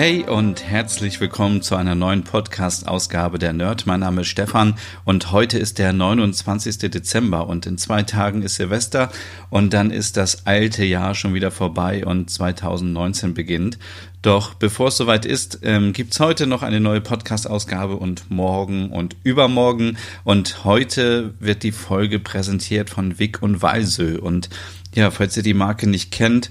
Hey 0.00 0.24
und 0.26 0.64
herzlich 0.64 1.20
willkommen 1.20 1.60
zu 1.60 1.76
einer 1.76 1.94
neuen 1.94 2.24
Podcast-Ausgabe 2.24 3.38
der 3.38 3.52
Nerd. 3.52 3.86
Mein 3.86 4.00
Name 4.00 4.22
ist 4.22 4.28
Stefan 4.28 4.76
und 5.04 5.30
heute 5.30 5.58
ist 5.58 5.78
der 5.78 5.92
29. 5.92 6.78
Dezember 6.90 7.46
und 7.46 7.66
in 7.66 7.76
zwei 7.76 8.02
Tagen 8.02 8.40
ist 8.40 8.54
Silvester 8.54 9.10
und 9.50 9.74
dann 9.74 9.90
ist 9.90 10.16
das 10.16 10.46
alte 10.46 10.86
Jahr 10.86 11.14
schon 11.14 11.34
wieder 11.34 11.50
vorbei 11.50 12.06
und 12.06 12.30
2019 12.30 13.34
beginnt. 13.34 13.78
Doch 14.22 14.54
bevor 14.54 14.88
es 14.88 14.96
soweit 14.96 15.26
ist, 15.26 15.58
ähm, 15.64 15.92
gibt's 15.92 16.18
heute 16.18 16.46
noch 16.46 16.62
eine 16.62 16.80
neue 16.80 17.02
Podcast-Ausgabe 17.02 17.96
und 17.96 18.30
morgen 18.30 18.92
und 18.92 19.16
übermorgen. 19.22 19.98
Und 20.24 20.64
heute 20.64 21.34
wird 21.40 21.62
die 21.62 21.72
Folge 21.72 22.20
präsentiert 22.20 22.88
von 22.88 23.18
Vic 23.18 23.42
und 23.42 23.60
Walsö. 23.60 24.18
Und 24.18 24.48
ja, 24.94 25.10
falls 25.10 25.36
ihr 25.36 25.42
die 25.42 25.52
Marke 25.52 25.86
nicht 25.86 26.10
kennt, 26.10 26.50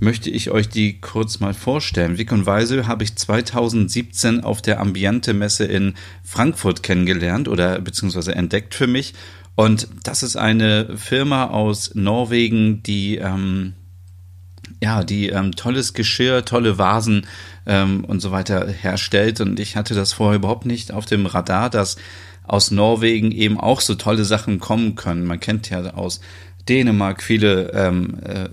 möchte 0.00 0.30
ich 0.30 0.50
euch 0.50 0.68
die 0.68 1.00
kurz 1.00 1.40
mal 1.40 1.54
vorstellen. 1.54 2.18
Wick 2.18 2.32
und 2.32 2.46
Weise 2.46 2.86
habe 2.86 3.04
ich 3.04 3.16
2017 3.16 4.44
auf 4.44 4.62
der 4.62 4.80
Ambiente 4.80 5.34
Messe 5.34 5.64
in 5.64 5.94
Frankfurt 6.22 6.82
kennengelernt 6.82 7.48
oder 7.48 7.80
beziehungsweise 7.80 8.34
entdeckt 8.34 8.74
für 8.74 8.86
mich. 8.86 9.14
Und 9.54 9.88
das 10.04 10.22
ist 10.22 10.36
eine 10.36 10.96
Firma 10.96 11.46
aus 11.46 11.94
Norwegen, 11.94 12.82
die 12.84 13.16
ähm, 13.16 13.74
ja, 14.80 15.02
die 15.02 15.30
ähm, 15.30 15.52
tolles 15.52 15.92
Geschirr, 15.92 16.44
tolle 16.44 16.78
Vasen 16.78 17.26
ähm, 17.66 18.04
und 18.04 18.20
so 18.20 18.30
weiter 18.30 18.68
herstellt. 18.68 19.40
Und 19.40 19.58
ich 19.58 19.76
hatte 19.76 19.94
das 19.94 20.12
vorher 20.12 20.36
überhaupt 20.36 20.66
nicht 20.66 20.92
auf 20.92 21.06
dem 21.06 21.26
Radar, 21.26 21.70
dass 21.70 21.96
aus 22.44 22.70
Norwegen 22.70 23.30
eben 23.30 23.58
auch 23.58 23.80
so 23.80 23.94
tolle 23.94 24.24
Sachen 24.24 24.58
kommen 24.58 24.94
können. 24.94 25.24
Man 25.24 25.40
kennt 25.40 25.68
ja 25.70 25.94
aus 25.94 26.20
Dänemark 26.68 27.22
viele, 27.22 27.72
ähm, 27.72 28.18
äh, 28.24 28.48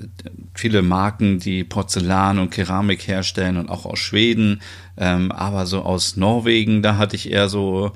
viele 0.53 0.81
Marken, 0.81 1.39
die 1.39 1.63
Porzellan 1.63 2.39
und 2.39 2.51
Keramik 2.51 3.07
herstellen 3.07 3.57
und 3.57 3.69
auch 3.69 3.85
aus 3.85 3.99
Schweden, 3.99 4.61
ähm, 4.97 5.31
aber 5.31 5.65
so 5.65 5.81
aus 5.81 6.15
Norwegen, 6.15 6.81
da 6.81 6.97
hatte 6.97 7.15
ich 7.15 7.31
eher 7.31 7.49
so, 7.49 7.91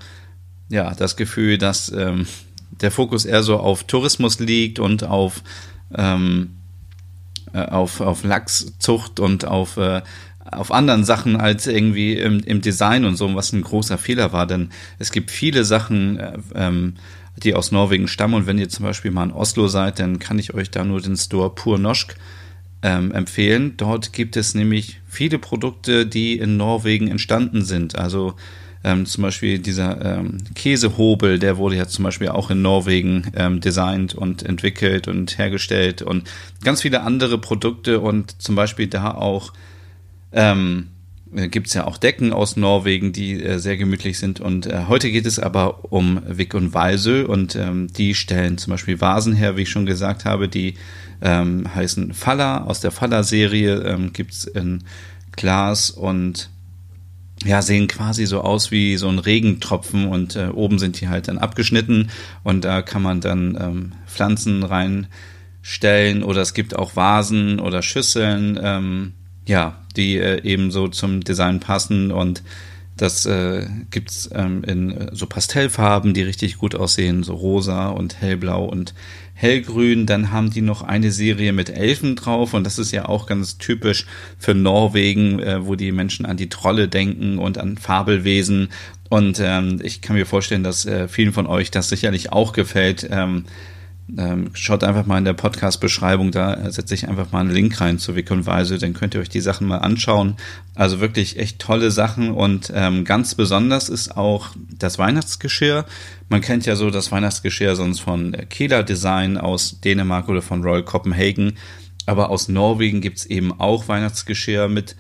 ja, 0.70 0.94
das 0.94 1.16
Gefühl, 1.16 1.58
dass 1.58 1.92
ähm, 1.92 2.28
der 2.82 2.92
Fokus 2.92 3.26
eher 3.26 3.44
so 3.44 3.58
auf 3.58 3.86
Tourismus 3.86 4.40
liegt 4.40 4.80
und 4.80 5.04
auf, 5.04 5.42
ähm, 5.96 6.52
äh, 7.54 7.64
auf, 7.66 8.02
auf 8.02 8.24
Lachszucht 8.24 9.20
und 9.20 9.46
auf, 9.46 9.78
äh, 9.78 10.02
auf 10.52 10.72
anderen 10.72 11.04
Sachen 11.04 11.40
als 11.40 11.68
irgendwie 11.68 12.14
im, 12.14 12.40
im 12.42 12.62
Design 12.62 13.06
und 13.06 13.16
so, 13.16 13.34
was 13.36 13.54
ein 13.54 13.62
großer 13.62 13.98
Fehler 13.98 14.34
war, 14.34 14.48
denn 14.48 14.70
es 14.98 15.12
gibt 15.12 15.32
viele 15.32 15.64
Sachen, 15.66 16.20
äh, 16.20 16.38
ähm, 16.56 16.96
die 17.44 17.56
aus 17.56 17.72
Norwegen 17.72 18.08
stammen. 18.08 18.36
Und 18.36 18.48
wenn 18.48 18.58
ihr 18.58 18.70
zum 18.70 18.86
Beispiel 18.86 19.12
mal 19.12 19.24
in 19.24 19.32
Oslo 19.32 19.68
seid, 19.68 20.00
dann 20.00 20.20
kann 20.20 20.40
ich 20.40 20.54
euch 20.54 20.72
da 20.72 20.84
nur 20.84 21.02
den 21.02 21.18
Store 21.18 21.50
Pur 21.50 21.78
Noschk 21.78 22.16
ähm, 22.82 23.12
empfehlen. 23.12 23.76
Dort 23.78 24.14
gibt 24.14 24.38
es 24.38 24.56
nämlich 24.56 25.02
viele 25.08 25.40
Produkte, 25.40 26.06
die 26.06 26.38
in 26.38 26.58
Norwegen 26.58 27.08
entstanden 27.08 27.64
sind. 27.64 27.98
Also 27.98 28.36
ähm, 28.84 29.06
zum 29.06 29.24
Beispiel 29.24 29.60
dieser 29.60 30.20
ähm, 30.20 30.38
Käsehobel, 30.56 31.40
der 31.40 31.58
wurde 31.58 31.76
ja 31.76 31.88
zum 31.88 32.04
Beispiel 32.04 32.30
auch 32.30 32.50
in 32.50 32.62
Norwegen 32.62 33.32
ähm, 33.36 33.60
designt 33.60 34.16
und 34.16 34.44
entwickelt 34.44 35.08
und 35.08 35.38
hergestellt 35.38 36.02
und 36.02 36.30
ganz 36.64 36.82
viele 36.82 37.02
andere 37.02 37.38
Produkte 37.38 38.00
und 38.00 38.42
zum 38.42 38.56
Beispiel 38.56 38.88
da 38.88 39.12
auch 39.12 39.52
ähm, 40.32 40.88
äh, 40.88 40.99
gibt 41.32 41.68
es 41.68 41.74
ja 41.74 41.86
auch 41.86 41.98
Decken 41.98 42.34
aus 42.34 42.56
Norwegen, 42.58 43.14
die 43.14 43.42
äh, 43.42 43.60
sehr 43.60 43.78
gemütlich 43.78 44.18
sind. 44.18 44.40
Und 44.40 44.66
äh, 44.66 44.86
heute 44.88 45.12
geht 45.12 45.26
es 45.26 45.40
aber 45.40 45.92
um 45.92 46.22
Wick 46.28 46.54
und 46.54 46.74
Walsö 46.74 47.26
und 47.26 47.56
ähm, 47.56 47.88
die 47.88 48.16
stellen 48.16 48.58
zum 48.58 48.72
Beispiel 48.72 49.00
Vasen 49.00 49.34
her, 49.34 49.56
wie 49.56 49.64
ich 49.64 49.70
schon 49.70 49.86
gesagt 49.86 50.26
habe, 50.26 50.48
die 50.48 50.76
ähm, 51.22 51.74
heißen 51.74 52.14
Faller. 52.14 52.68
Aus 52.68 52.80
der 52.80 52.92
Faller-Serie 52.92 53.82
ähm, 53.84 54.14
gibt 54.14 54.34
es 54.34 54.46
in 54.46 54.84
Glas 55.32 55.92
und 55.92 56.50
ja, 57.46 57.62
sehen 57.62 57.88
quasi 57.88 58.26
so 58.26 58.42
aus 58.42 58.72
wie 58.72 58.98
so 58.98 59.08
ein 59.08 59.20
Regentropfen 59.20 60.08
und 60.08 60.36
äh, 60.36 60.48
oben 60.48 60.78
sind 60.78 61.00
die 61.00 61.08
halt 61.08 61.28
dann 61.30 61.38
abgeschnitten 61.38 62.10
und 62.44 62.66
da 62.66 62.82
kann 62.82 63.02
man 63.02 63.22
dann 63.22 63.58
ähm, 63.60 63.92
Pflanzen 64.08 64.64
reinstellen 64.64 66.24
oder 66.24 66.42
es 66.42 66.54
gibt 66.54 66.76
auch 66.76 66.98
Vasen 66.98 67.60
oder 67.62 67.82
Schüsseln. 67.82 68.60
Ähm, 68.62 69.14
ja, 69.46 69.78
die 70.00 70.18
äh, 70.18 70.42
eben 70.44 70.72
so 70.72 70.88
zum 70.88 71.22
Design 71.22 71.60
passen 71.60 72.12
und 72.12 72.42
das 73.00 73.26
äh, 73.26 73.66
gibt's 73.92 74.30
ähm, 74.34 74.64
in 74.66 74.92
äh, 74.92 75.10
so 75.14 75.26
Pastellfarben, 75.26 76.14
die 76.14 76.22
richtig 76.22 76.58
gut 76.58 76.76
aussehen, 76.76 77.24
so 77.24 77.34
rosa 77.34 77.88
und 77.90 78.20
hellblau 78.20 78.66
und 78.66 78.94
hellgrün. 79.36 80.06
Dann 80.06 80.32
haben 80.32 80.52
die 80.52 80.62
noch 80.62 80.82
eine 80.82 81.12
Serie 81.12 81.54
mit 81.54 81.70
Elfen 81.70 82.18
drauf 82.18 82.54
und 82.54 82.66
das 82.66 82.78
ist 82.78 82.92
ja 82.92 83.08
auch 83.08 83.26
ganz 83.26 83.58
typisch 83.58 84.06
für 84.38 84.54
Norwegen, 84.54 85.40
äh, 85.40 85.66
wo 85.66 85.76
die 85.76 85.94
Menschen 85.94 86.26
an 86.26 86.36
die 86.36 86.50
Trolle 86.50 86.90
denken 86.90 87.40
und 87.40 87.58
an 87.58 87.78
Fabelwesen. 87.78 88.68
Und 89.08 89.40
ähm, 89.42 89.80
ich 89.82 90.02
kann 90.02 90.18
mir 90.18 90.26
vorstellen, 90.26 90.64
dass 90.64 90.86
äh, 90.86 91.08
vielen 91.08 91.32
von 91.32 91.48
euch 91.48 91.72
das 91.72 91.88
sicherlich 91.88 92.34
auch 92.34 92.52
gefällt. 92.52 93.08
Ähm, 93.10 93.46
ähm, 94.18 94.50
schaut 94.54 94.84
einfach 94.84 95.06
mal 95.06 95.18
in 95.18 95.26
der 95.26 95.34
Podcast-Beschreibung, 95.34 96.32
da 96.32 96.72
setze 96.72 96.94
ich 96.94 97.08
einfach 97.08 97.32
mal 97.32 97.42
einen 97.42 97.52
Link 97.52 97.80
rein 97.80 98.00
zu 98.00 98.16
Wick 98.16 98.32
und 98.32 98.46
Weise, 98.46 98.78
dann 98.78 98.94
könnt 98.94 99.14
ihr 99.14 99.22
euch 99.22 99.30
die 99.30 99.42
Sachen 99.42 99.68
mal 99.68 99.78
anschauen. 99.78 100.36
Also 100.76 101.00
wirklich 101.00 101.38
echt 101.38 101.60
tolle 101.60 101.92
Sachen 101.92 102.32
und 102.32 102.72
ähm, 102.74 103.04
ganz 103.06 103.36
besonders 103.36 103.90
ist 103.90 104.16
auch 104.18 104.50
das 104.78 104.98
Weihnachtsgeschirr. 104.98 105.86
Man 106.30 106.42
kennt 106.42 106.66
ja 106.66 106.76
so 106.76 106.90
das 106.90 107.12
Weihnachtsgeschirr 107.12 107.76
sonst 107.76 108.00
von 108.00 108.36
Kehler 108.50 108.84
Design 108.84 109.38
aus 109.38 109.80
Dänemark 109.82 110.30
oder 110.30 110.42
von 110.42 110.64
Royal 110.64 110.84
Copenhagen, 110.84 111.54
aber 112.06 112.30
aus 112.30 112.50
Norwegen 112.50 113.02
gibt's 113.02 113.26
eben 113.26 113.60
auch 113.60 113.88
Weihnachtsgeschirr 113.88 114.68
mit 114.68 114.96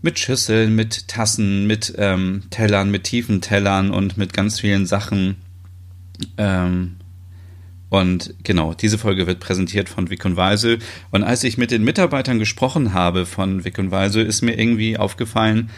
mit 0.00 0.18
Schüsseln, 0.18 0.76
mit 0.76 1.08
Tassen, 1.08 1.66
mit 1.66 1.94
ähm, 1.98 2.44
Tellern, 2.50 2.90
mit 2.90 3.02
tiefen 3.04 3.40
Tellern 3.40 3.90
und 3.90 4.16
mit 4.16 4.32
ganz 4.32 4.60
vielen 4.60 4.86
Sachen. 4.86 5.36
Ähm, 6.36 6.97
und 7.90 8.34
genau, 8.42 8.74
diese 8.74 8.98
Folge 8.98 9.26
wird 9.26 9.40
präsentiert 9.40 9.88
von 9.88 10.10
Vic 10.10 10.24
und 10.24 10.36
Weisel. 10.36 10.78
Und 11.10 11.22
als 11.22 11.42
ich 11.44 11.56
mit 11.56 11.70
den 11.70 11.84
Mitarbeitern 11.84 12.38
gesprochen 12.38 12.92
habe 12.92 13.24
von 13.24 13.64
Vic 13.64 13.78
und 13.78 13.90
Weisel, 13.90 14.26
ist 14.26 14.42
mir 14.42 14.58
irgendwie 14.58 14.98
aufgefallen, 14.98 15.70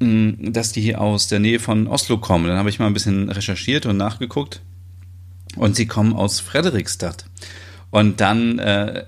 mm, 0.00 0.52
dass 0.52 0.72
die 0.72 0.96
aus 0.96 1.28
der 1.28 1.38
Nähe 1.38 1.60
von 1.60 1.86
Oslo 1.86 2.18
kommen. 2.18 2.46
Dann 2.46 2.58
habe 2.58 2.68
ich 2.68 2.80
mal 2.80 2.88
ein 2.88 2.94
bisschen 2.94 3.28
recherchiert 3.28 3.86
und 3.86 3.96
nachgeguckt. 3.96 4.60
Und 5.56 5.76
sie 5.76 5.86
kommen 5.86 6.12
aus 6.12 6.40
Frederikstadt. 6.40 7.26
Und 7.90 8.20
dann 8.20 8.58
äh, 8.58 9.04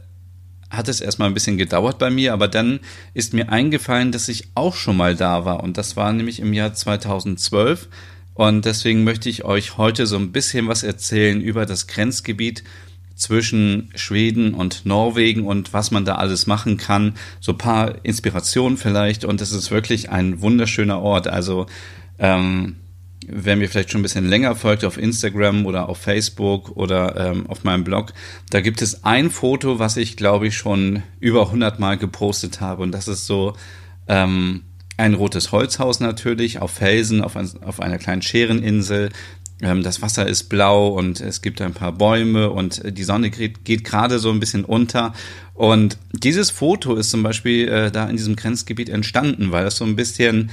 hat 0.71 0.89
es 0.89 1.01
erstmal 1.01 1.29
ein 1.29 1.35
bisschen 1.35 1.59
gedauert 1.59 1.99
bei 1.99 2.11
mir, 2.11 2.33
aber 2.33 2.47
dann 2.47 2.79
ist 3.15 3.35
mir 3.35 3.51
eingefallen, 3.51 4.13
dass 4.13 4.29
ich 4.29 4.49
auch 4.55 4.77
schon 4.77 4.97
mal 4.97 5.17
da 5.17 5.45
war. 5.45 5.63
Und 5.63 5.77
das 5.77 5.97
war 5.97 6.13
nämlich 6.13 6.39
im 6.39 6.53
Jahr 6.53 6.73
2012 6.73 7.89
und 8.39 8.67
deswegen 8.67 9.03
möchte 9.03 9.29
ich 9.29 9.45
euch 9.45 9.79
heute 9.79 10.07
so 10.07 10.17
ein 10.17 10.31
bisschen 10.31 10.69
was 10.69 10.85
erzählen 10.85 11.41
über 11.41 11.67
das 11.67 11.89
Grenzgebiet 11.89 12.63
zwischen 13.17 13.91
Schweden 13.97 14.55
und 14.55 14.87
Norwegen 14.87 15.45
und 15.45 15.73
was 15.73 15.91
man 15.91 16.05
da 16.05 16.15
alles 16.15 16.47
machen 16.47 16.77
kann. 16.77 17.15
So 17.41 17.51
ein 17.51 17.59
paar 17.59 18.05
Inspirationen 18.05 18.79
vielleicht. 18.79 19.25
Und 19.25 19.41
es 19.41 19.51
ist 19.51 19.73
wirklich 19.73 20.11
ein 20.11 20.41
wunderschöner 20.41 21.01
Ort. 21.01 21.27
Also, 21.27 21.67
ähm, 22.21 22.77
wer 23.27 23.57
mir 23.57 23.69
vielleicht 23.69 23.91
schon 23.91 24.03
ein 24.03 24.05
bisschen 24.05 24.29
länger 24.29 24.55
folgt 24.55 24.85
auf 24.85 24.99
Instagram 24.99 25.67
oder 25.67 25.89
auf 25.89 25.99
Facebook 25.99 26.77
oder 26.77 27.17
ähm, 27.17 27.49
auf 27.49 27.65
meinem 27.65 27.83
Blog, 27.83 28.13
da 28.51 28.61
gibt 28.61 28.83
es 28.83 29.03
ein 29.03 29.33
Foto, 29.33 29.81
was 29.81 29.97
ich 29.97 30.17
glaube 30.17 30.47
ich 30.47 30.57
schon 30.57 31.03
über 31.19 31.47
100 31.47 31.81
Mal 31.81 31.99
gepostet 31.99 32.61
habe. 32.61 32.85
Und 32.85 32.93
das 32.93 33.09
ist 33.09 33.27
so, 33.27 33.57
ähm, 34.07 34.63
ein 34.99 35.15
rotes 35.15 35.53
Holzhaus 35.53 36.01
natürlich 36.01 36.61
auf 36.61 36.73
Felsen, 36.73 37.23
auf, 37.23 37.37
ein, 37.37 37.51
auf 37.63 37.81
einer 37.81 37.99
kleinen 37.99 38.21
Schereninsel. 38.21 39.11
Ähm, 39.63 39.83
das 39.83 40.03
Wasser 40.03 40.27
ist 40.27 40.45
blau 40.45 40.89
und 40.89 41.21
es 41.21 41.41
gibt 41.41 41.61
ein 41.61 41.73
paar 41.73 41.93
Bäume 41.93 42.51
und 42.51 42.83
die 42.85 43.05
Sonne 43.05 43.31
geht, 43.31 43.85
gerade 43.85 44.19
so 44.19 44.31
ein 44.31 44.41
bisschen 44.41 44.65
unter. 44.65 45.15
Und 45.55 45.99
dieses 46.13 46.51
Foto 46.51 46.95
ist 46.97 47.11
zum 47.11 47.23
Beispiel 47.23 47.69
äh, 47.69 47.91
da 47.91 48.09
in 48.09 48.17
diesem 48.17 48.37
Grenzgebiet 48.37 48.89
entstanden, 48.89 49.53
weil 49.53 49.65
das 49.65 49.77
so 49.77 49.85
ein 49.85 49.97
bisschen, 49.97 50.51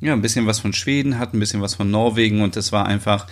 ja, 0.00 0.12
ein 0.12 0.22
bisschen 0.22 0.46
was 0.46 0.60
von 0.60 0.72
Schweden 0.72 1.18
hat, 1.18 1.34
ein 1.34 1.40
bisschen 1.40 1.60
was 1.60 1.74
von 1.74 1.90
Norwegen 1.90 2.40
und 2.40 2.56
das 2.56 2.72
war 2.72 2.86
einfach 2.86 3.26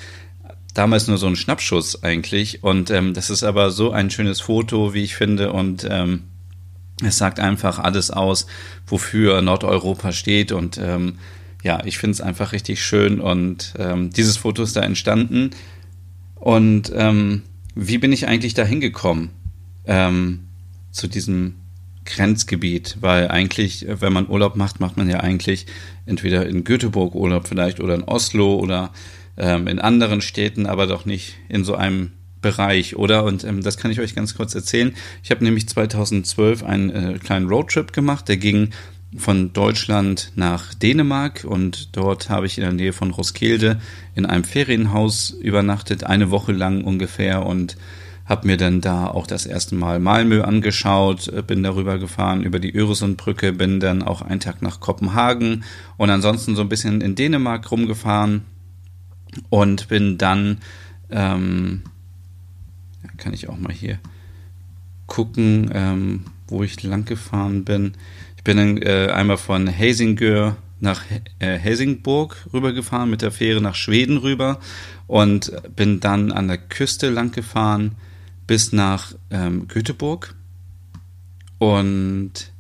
damals 0.75 1.07
nur 1.09 1.17
so 1.17 1.27
ein 1.27 1.37
Schnappschuss 1.37 2.03
eigentlich. 2.03 2.63
Und 2.63 2.91
ähm, 2.91 3.15
das 3.15 3.31
ist 3.31 3.45
aber 3.45 3.71
so 3.71 3.93
ein 3.93 4.11
schönes 4.11 4.41
Foto, 4.41 4.95
wie 4.95 5.05
ich 5.05 5.15
finde. 5.15 5.53
Und 5.53 5.87
ähm, 5.89 6.25
es 7.05 7.19
sagt 7.19 7.41
einfach 7.41 7.79
alles 7.79 8.11
aus, 8.11 8.47
wofür 8.87 9.43
Nordeuropa 9.43 10.13
steht 10.13 10.53
und 10.53 10.79
ähm, 10.79 11.19
ja, 11.63 11.85
ich 11.85 11.99
finde 11.99 12.13
es 12.13 12.21
einfach 12.21 12.53
richtig 12.53 12.83
schön 12.83 13.21
und 13.21 13.75
ähm, 13.79 14.11
dieses 14.11 14.37
Foto 14.37 14.63
ist 14.63 14.77
da 14.77 14.83
entstanden. 14.83 15.51
Und 16.37 16.93
ähm, 16.95 17.43
wie 17.75 17.99
bin 17.99 18.13
ich 18.13 18.29
eigentlich 18.29 18.55
da 18.55 18.65
hingekommen 18.65 19.31
ähm, 19.85 20.47
zu 20.93 21.09
diesem 21.09 21.57
Grenzgebiet? 22.05 22.99
Weil 23.01 23.29
eigentlich, 23.29 23.85
wenn 23.89 24.13
man 24.13 24.29
Urlaub 24.29 24.55
macht, 24.55 24.79
macht 24.79 24.97
man 24.97 25.11
ja 25.11 25.21
eigentlich 25.21 25.67
entweder 26.05 26.47
in 26.47 26.63
Göteborg 26.63 27.17
Urlaub 27.17 27.49
vielleicht 27.49 27.81
oder 27.81 27.97
in 27.97 28.05
Oslo 28.05 28.55
oder 28.55 28.93
ähm, 29.37 29.67
in 29.67 29.81
anderen 29.81 30.21
Städten, 30.21 30.67
aber 30.67 30.87
doch 30.87 31.05
nicht 31.05 31.35
in 31.49 31.65
so 31.65 31.75
einem 31.75 32.13
Bereich, 32.43 32.97
oder? 32.97 33.25
Und 33.25 33.45
ähm, 33.45 33.63
das 33.63 33.77
kann 33.77 33.91
ich 33.91 34.01
euch 34.01 34.15
ganz 34.15 34.35
kurz 34.35 34.55
erzählen. 34.55 34.95
Ich 35.23 35.31
habe 35.31 35.45
nämlich 35.45 35.69
2012 35.69 36.63
einen 36.63 36.91
äh, 36.91 37.19
kleinen 37.19 37.49
Roadtrip 37.49 37.93
gemacht, 37.93 38.29
der 38.29 38.37
ging 38.37 38.71
von 39.17 39.53
Deutschland 39.53 40.33
nach 40.35 40.75
Dänemark 40.75 41.45
und 41.45 41.97
dort 41.97 42.29
habe 42.29 42.47
ich 42.47 42.59
in 42.59 42.65
der 42.65 42.73
Nähe 42.73 42.93
von 42.93 43.11
Roskilde 43.11 43.81
in 44.15 44.27
einem 44.27 44.45
Ferienhaus 44.45 45.31
übernachtet, 45.31 46.05
eine 46.05 46.31
Woche 46.31 46.53
lang 46.53 46.85
ungefähr 46.85 47.47
und 47.47 47.77
habe 48.27 48.49
mir 48.49 48.57
dann 48.57 48.81
da 48.81 49.07
auch 49.07 49.27
das 49.27 49.47
erste 49.47 49.77
Mal 49.77 50.01
Malmö 50.01 50.43
angeschaut, 50.43 51.29
äh, 51.29 51.43
bin 51.43 51.63
darüber 51.63 51.99
gefahren 51.99 52.43
über 52.43 52.59
die 52.59 52.75
Öresundbrücke, 52.75 53.53
bin 53.53 53.81
dann 53.81 54.03
auch 54.03 54.23
einen 54.23 54.41
Tag 54.41 54.63
nach 54.63 54.81
Kopenhagen 54.81 55.65
und 55.97 56.11
ansonsten 56.11 56.57
so 56.57 56.63
ein 56.63 56.69
bisschen 56.69 57.01
in 57.01 57.15
Dänemark 57.15 57.71
rumgefahren 57.71 58.45
und 59.49 59.89
bin 59.89 60.19
dann, 60.19 60.59
ähm, 61.11 61.83
kann 63.17 63.33
ich 63.33 63.49
auch 63.49 63.59
mal 63.59 63.73
hier 63.73 63.99
gucken, 65.07 65.71
ähm, 65.73 66.25
wo 66.49 66.63
ich 66.63 66.83
lang 66.83 67.05
gefahren 67.05 67.65
bin 67.65 67.95
bin 68.47 68.57
dann 68.57 68.79
äh, 68.81 69.11
einmal 69.13 69.39
von 69.39 69.67
Helsingør 69.67 70.57
nach 70.79 71.03
äh, 71.41 71.59
Helsingborg 71.59 72.47
rübergefahren, 72.53 73.11
mit 73.11 73.21
der 73.23 73.33
Fähre 73.33 73.61
nach 73.61 73.75
Schweden 73.75 74.19
rüber 74.19 74.61
und 75.09 75.53
bin 75.75 75.99
dann 75.99 76.31
an 76.31 76.47
der 76.47 76.59
Küste 76.59 77.11
lang 77.11 77.33
gefahren 77.33 77.97
bis 78.47 78.73
nach 78.73 79.15
ähm, 79.31 79.67
Göteborg 79.67 80.37
und 81.59 82.53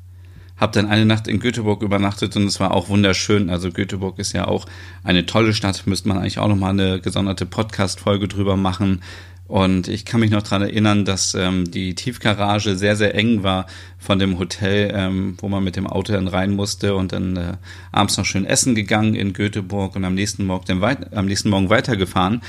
habe 0.56 0.72
dann 0.72 0.88
eine 0.88 1.04
Nacht 1.04 1.28
in 1.28 1.38
Göteborg 1.38 1.82
übernachtet 1.82 2.34
und 2.34 2.46
es 2.46 2.58
war 2.58 2.72
auch 2.72 2.88
wunderschön. 2.88 3.48
Also 3.48 3.70
Göteborg 3.70 4.18
ist 4.18 4.32
ja 4.32 4.48
auch 4.48 4.66
eine 5.04 5.24
tolle 5.24 5.54
Stadt, 5.54 5.86
müsste 5.86 6.08
man 6.08 6.18
eigentlich 6.18 6.40
auch 6.40 6.48
nochmal 6.48 6.70
eine 6.70 7.00
gesonderte 7.00 7.46
Podcast-Folge 7.46 8.26
drüber 8.26 8.56
machen. 8.56 9.02
Und 9.48 9.86
ich 9.86 10.04
kann 10.04 10.20
mich 10.20 10.30
noch 10.30 10.42
dran 10.42 10.62
erinnern, 10.62 11.04
dass 11.04 11.34
ähm, 11.34 11.70
die 11.70 11.94
Tiefgarage 11.94 12.76
sehr, 12.76 12.96
sehr 12.96 13.14
eng 13.14 13.44
war 13.44 13.66
von 13.98 14.18
dem 14.18 14.38
Hotel, 14.38 14.92
ähm, 14.92 15.36
wo 15.38 15.48
man 15.48 15.62
mit 15.62 15.76
dem 15.76 15.86
Auto 15.86 16.12
dann 16.12 16.26
rein 16.26 16.54
musste 16.54 16.96
und 16.96 17.12
dann 17.12 17.36
äh, 17.36 17.52
abends 17.92 18.16
noch 18.16 18.24
schön 18.24 18.44
essen 18.44 18.74
gegangen 18.74 19.14
in 19.14 19.32
Göteborg 19.32 19.94
und 19.94 20.04
am 20.04 20.14
nächsten 20.14 20.46
Morgen, 20.46 20.64
dann 20.66 20.80
weit, 20.80 21.14
am 21.14 21.26
nächsten 21.26 21.50
Morgen 21.50 21.70
weitergefahren. 21.70 22.42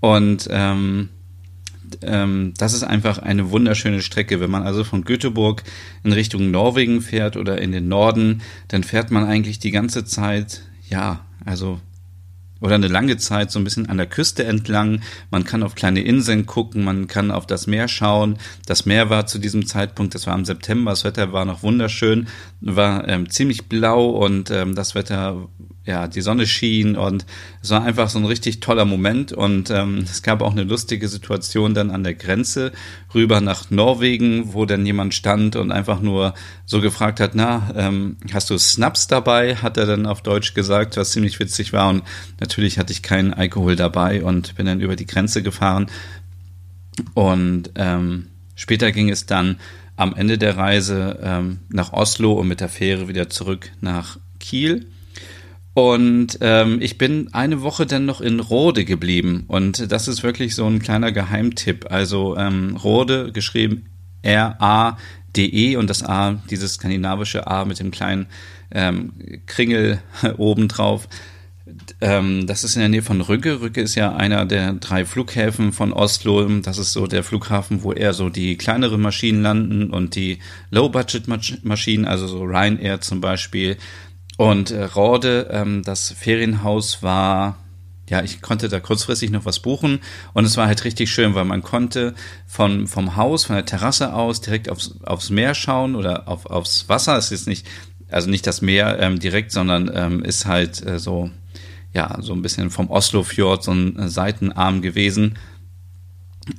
Und 0.00 0.46
ähm, 0.50 1.08
ähm, 2.02 2.54
das 2.56 2.74
ist 2.74 2.84
einfach 2.84 3.18
eine 3.18 3.50
wunderschöne 3.50 4.00
Strecke. 4.00 4.40
Wenn 4.40 4.50
man 4.50 4.62
also 4.62 4.84
von 4.84 5.04
Göteborg 5.04 5.64
in 6.04 6.12
Richtung 6.12 6.52
Norwegen 6.52 7.00
fährt 7.00 7.36
oder 7.36 7.60
in 7.60 7.72
den 7.72 7.88
Norden, 7.88 8.42
dann 8.68 8.84
fährt 8.84 9.10
man 9.10 9.24
eigentlich 9.24 9.58
die 9.58 9.72
ganze 9.72 10.04
Zeit, 10.04 10.62
ja, 10.88 11.24
also 11.44 11.80
oder 12.60 12.74
eine 12.74 12.88
lange 12.88 13.16
Zeit 13.16 13.50
so 13.50 13.58
ein 13.58 13.64
bisschen 13.64 13.88
an 13.88 13.96
der 13.96 14.06
Küste 14.06 14.44
entlang. 14.44 15.02
Man 15.30 15.44
kann 15.44 15.62
auf 15.62 15.74
kleine 15.74 16.00
Inseln 16.00 16.46
gucken, 16.46 16.84
man 16.84 17.06
kann 17.06 17.30
auf 17.30 17.46
das 17.46 17.66
Meer 17.66 17.88
schauen. 17.88 18.38
Das 18.66 18.86
Meer 18.86 19.10
war 19.10 19.26
zu 19.26 19.38
diesem 19.38 19.66
Zeitpunkt, 19.66 20.14
das 20.14 20.26
war 20.26 20.34
im 20.34 20.44
September, 20.44 20.92
das 20.92 21.04
Wetter 21.04 21.32
war 21.32 21.44
noch 21.44 21.62
wunderschön, 21.62 22.28
war 22.60 23.06
ähm, 23.08 23.30
ziemlich 23.30 23.68
blau 23.68 24.10
und 24.10 24.50
ähm, 24.50 24.74
das 24.74 24.94
Wetter 24.94 25.48
ja, 25.86 26.08
die 26.08 26.20
Sonne 26.20 26.46
schien 26.46 26.96
und 26.96 27.24
es 27.62 27.70
war 27.70 27.84
einfach 27.84 28.10
so 28.10 28.18
ein 28.18 28.24
richtig 28.24 28.58
toller 28.58 28.84
Moment 28.84 29.32
und 29.32 29.70
ähm, 29.70 29.98
es 29.98 30.22
gab 30.22 30.42
auch 30.42 30.50
eine 30.50 30.64
lustige 30.64 31.08
Situation 31.08 31.74
dann 31.74 31.92
an 31.92 32.02
der 32.02 32.14
Grenze 32.14 32.72
rüber 33.14 33.40
nach 33.40 33.70
Norwegen, 33.70 34.52
wo 34.52 34.66
dann 34.66 34.84
jemand 34.84 35.14
stand 35.14 35.54
und 35.54 35.70
einfach 35.70 36.00
nur 36.00 36.34
so 36.64 36.80
gefragt 36.80 37.20
hat, 37.20 37.32
na, 37.34 37.72
ähm, 37.76 38.16
hast 38.32 38.50
du 38.50 38.58
Snaps 38.58 39.06
dabei? 39.06 39.54
Hat 39.54 39.76
er 39.76 39.86
dann 39.86 40.06
auf 40.06 40.22
Deutsch 40.22 40.54
gesagt, 40.54 40.96
was 40.96 41.12
ziemlich 41.12 41.38
witzig 41.38 41.72
war 41.72 41.88
und 41.88 42.02
natürlich 42.40 42.78
hatte 42.78 42.92
ich 42.92 43.02
keinen 43.02 43.32
Alkohol 43.32 43.76
dabei 43.76 44.24
und 44.24 44.56
bin 44.56 44.66
dann 44.66 44.80
über 44.80 44.96
die 44.96 45.06
Grenze 45.06 45.44
gefahren 45.44 45.86
und 47.14 47.70
ähm, 47.76 48.26
später 48.56 48.90
ging 48.90 49.08
es 49.08 49.26
dann 49.26 49.60
am 49.94 50.14
Ende 50.16 50.36
der 50.36 50.56
Reise 50.56 51.20
ähm, 51.22 51.60
nach 51.68 51.92
Oslo 51.92 52.32
und 52.32 52.48
mit 52.48 52.60
der 52.60 52.68
Fähre 52.68 53.06
wieder 53.06 53.30
zurück 53.30 53.70
nach 53.80 54.18
Kiel. 54.40 54.86
Und 55.76 56.38
ähm, 56.40 56.78
ich 56.80 56.96
bin 56.96 57.28
eine 57.34 57.60
Woche 57.60 57.84
dann 57.84 58.06
noch 58.06 58.22
in 58.22 58.40
Rode 58.40 58.86
geblieben. 58.86 59.44
Und 59.46 59.92
das 59.92 60.08
ist 60.08 60.22
wirklich 60.22 60.54
so 60.54 60.64
ein 60.64 60.78
kleiner 60.78 61.12
Geheimtipp. 61.12 61.90
Also 61.90 62.34
ähm, 62.38 62.76
Rode 62.76 63.30
geschrieben 63.30 63.84
R-A-D-E 64.22 65.76
und 65.76 65.90
das 65.90 66.02
A, 66.02 66.40
dieses 66.48 66.76
skandinavische 66.76 67.46
A 67.46 67.66
mit 67.66 67.78
dem 67.78 67.90
kleinen 67.90 68.24
ähm, 68.70 69.12
Kringel 69.44 70.00
obendrauf. 70.38 71.08
Ähm, 72.00 72.46
das 72.46 72.64
ist 72.64 72.76
in 72.76 72.80
der 72.80 72.88
Nähe 72.88 73.02
von 73.02 73.20
Rügge. 73.20 73.60
Rügge 73.60 73.82
ist 73.82 73.96
ja 73.96 74.16
einer 74.16 74.46
der 74.46 74.72
drei 74.72 75.04
Flughäfen 75.04 75.74
von 75.74 75.92
Oslo. 75.92 76.42
Das 76.60 76.78
ist 76.78 76.94
so 76.94 77.06
der 77.06 77.22
Flughafen, 77.22 77.82
wo 77.82 77.92
eher 77.92 78.14
so 78.14 78.30
die 78.30 78.56
kleineren 78.56 79.02
Maschinen 79.02 79.42
landen 79.42 79.90
und 79.90 80.14
die 80.14 80.38
Low-Budget-Maschinen, 80.70 82.06
also 82.06 82.26
so 82.26 82.44
Ryanair 82.44 83.02
zum 83.02 83.20
Beispiel. 83.20 83.76
Und 84.36 84.70
äh, 84.70 84.84
Rorde, 84.84 85.48
ähm, 85.50 85.82
das 85.82 86.12
Ferienhaus 86.12 87.02
war, 87.02 87.56
ja, 88.08 88.22
ich 88.22 88.40
konnte 88.42 88.68
da 88.68 88.78
kurzfristig 88.80 89.30
noch 89.30 89.44
was 89.44 89.60
buchen 89.60 90.00
und 90.32 90.44
es 90.44 90.56
war 90.56 90.66
halt 90.66 90.84
richtig 90.84 91.10
schön, 91.10 91.34
weil 91.34 91.44
man 91.44 91.62
konnte 91.62 92.14
von, 92.46 92.86
vom 92.86 93.16
Haus, 93.16 93.44
von 93.44 93.56
der 93.56 93.64
Terrasse 93.64 94.14
aus 94.14 94.40
direkt 94.40 94.68
aufs, 94.68 94.94
aufs 95.02 95.30
Meer 95.30 95.54
schauen 95.54 95.96
oder 95.96 96.28
auf, 96.28 96.46
aufs 96.46 96.88
Wasser. 96.88 97.16
Es 97.16 97.32
ist 97.32 97.48
nicht, 97.48 97.66
also 98.10 98.30
nicht 98.30 98.46
das 98.46 98.62
Meer 98.62 98.98
ähm, 99.00 99.18
direkt, 99.18 99.50
sondern 99.50 99.90
ähm, 99.92 100.22
ist 100.22 100.46
halt 100.46 100.84
äh, 100.86 100.98
so, 100.98 101.30
ja, 101.94 102.18
so 102.20 102.32
ein 102.34 102.42
bisschen 102.42 102.70
vom 102.70 102.90
Oslo-Fjord 102.90 103.64
so 103.64 103.72
ein 103.72 103.98
äh, 103.98 104.08
Seitenarm 104.08 104.82
gewesen. 104.82 105.38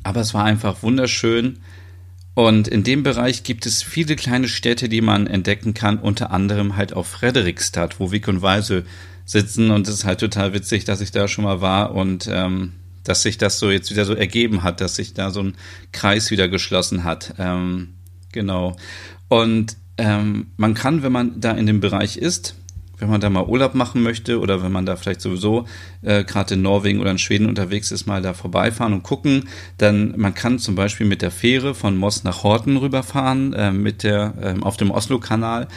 Aber 0.03 0.19
es 0.19 0.33
war 0.33 0.44
einfach 0.44 0.83
wunderschön 0.83 1.59
und 2.38 2.68
in 2.68 2.84
dem 2.84 3.01
Bereich 3.01 3.42
gibt 3.42 3.66
es 3.66 3.81
viele 3.81 4.16
kleine 4.16 4.48
Städte, 4.48 4.89
die 4.89 5.01
man 5.01 5.25
entdecken 5.25 5.74
kann, 5.74 5.98
unter 5.98 6.30
anderem 6.30 6.78
halt 6.78 6.94
auch 6.94 7.07
Frederikstadt, 7.07 8.00
wo 8.00 8.12
Wick 8.12 8.28
und 8.28 8.44
Weise 8.44 8.84
sitzen. 9.25 9.72
Und 9.72 9.88
es 9.88 9.95
ist 9.95 10.06
halt 10.06 10.19
total 10.19 10.54
witzig, 10.54 10.86
dass 10.86 11.01
ich 11.01 11.10
da 11.10 11.28
schon 11.28 11.45
mal 11.45 11.62
war 11.62 11.95
und 11.95 12.30
ähm, 12.31 12.73
dass 13.04 13.23
sich 13.23 13.40
das 13.40 13.57
so 13.57 13.71
jetzt 13.71 13.90
wieder 13.90 14.06
so 14.06 14.14
ergeben 14.14 14.61
hat, 14.61 14.81
dass 14.81 14.97
sich 14.97 15.16
da 15.16 15.31
so 15.31 15.42
ein 15.42 15.56
Kreis 15.92 16.30
wieder 16.30 16.47
geschlossen 16.47 17.04
hat. 17.04 17.33
Ähm, 17.40 17.95
genau. 18.31 18.78
Und 19.30 19.76
ähm, 19.97 20.52
man 20.57 20.76
kann, 20.76 21.02
wenn 21.02 21.11
man 21.11 21.42
da 21.42 21.54
in 21.54 21.66
dem 21.66 21.80
Bereich 21.80 22.18
ist, 22.18 22.54
wenn 22.99 23.09
man 23.09 23.21
da 23.21 23.30
mal 23.30 23.45
Urlaub 23.45 23.75
machen 23.75 24.01
möchte 24.01 24.39
oder 24.39 24.63
wenn 24.63 24.71
man 24.71 24.85
da 24.85 24.95
vielleicht 24.95 25.21
sowieso 25.21 25.66
äh, 26.01 26.23
gerade 26.23 26.56
in 26.56 26.61
Norwegen 26.61 26.99
oder 26.99 27.11
in 27.11 27.19
Schweden 27.19 27.47
unterwegs 27.47 27.92
ist, 27.92 28.07
mal 28.07 28.21
da 28.21 28.33
vorbeifahren 28.33 28.94
und 28.94 29.04
gucken, 29.04 29.47
dann 29.77 30.13
man 30.18 30.33
kann 30.33 30.59
zum 30.59 30.75
Beispiel 30.75 31.06
mit 31.06 31.21
der 31.21 31.31
Fähre 31.31 31.75
von 31.75 31.95
Moss 31.97 32.23
nach 32.23 32.44
Horten 32.44 32.77
rüberfahren, 32.77 33.54
äh, 33.54 33.71
mit 33.71 34.04
der 34.04 34.33
äh, 34.42 34.61
auf 34.61 34.77
dem 34.77 34.92
Oslo-Kanal. 34.92 35.68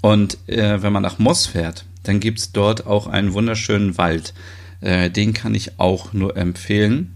Und 0.00 0.38
äh, 0.48 0.82
wenn 0.82 0.92
man 0.92 1.02
nach 1.02 1.18
Moss 1.18 1.46
fährt, 1.46 1.84
dann 2.04 2.20
gibt's 2.20 2.52
dort 2.52 2.86
auch 2.86 3.08
einen 3.08 3.32
wunderschönen 3.32 3.98
Wald. 3.98 4.32
Äh, 4.80 5.10
den 5.10 5.34
kann 5.34 5.54
ich 5.54 5.80
auch 5.80 6.12
nur 6.12 6.36
empfehlen. 6.36 7.14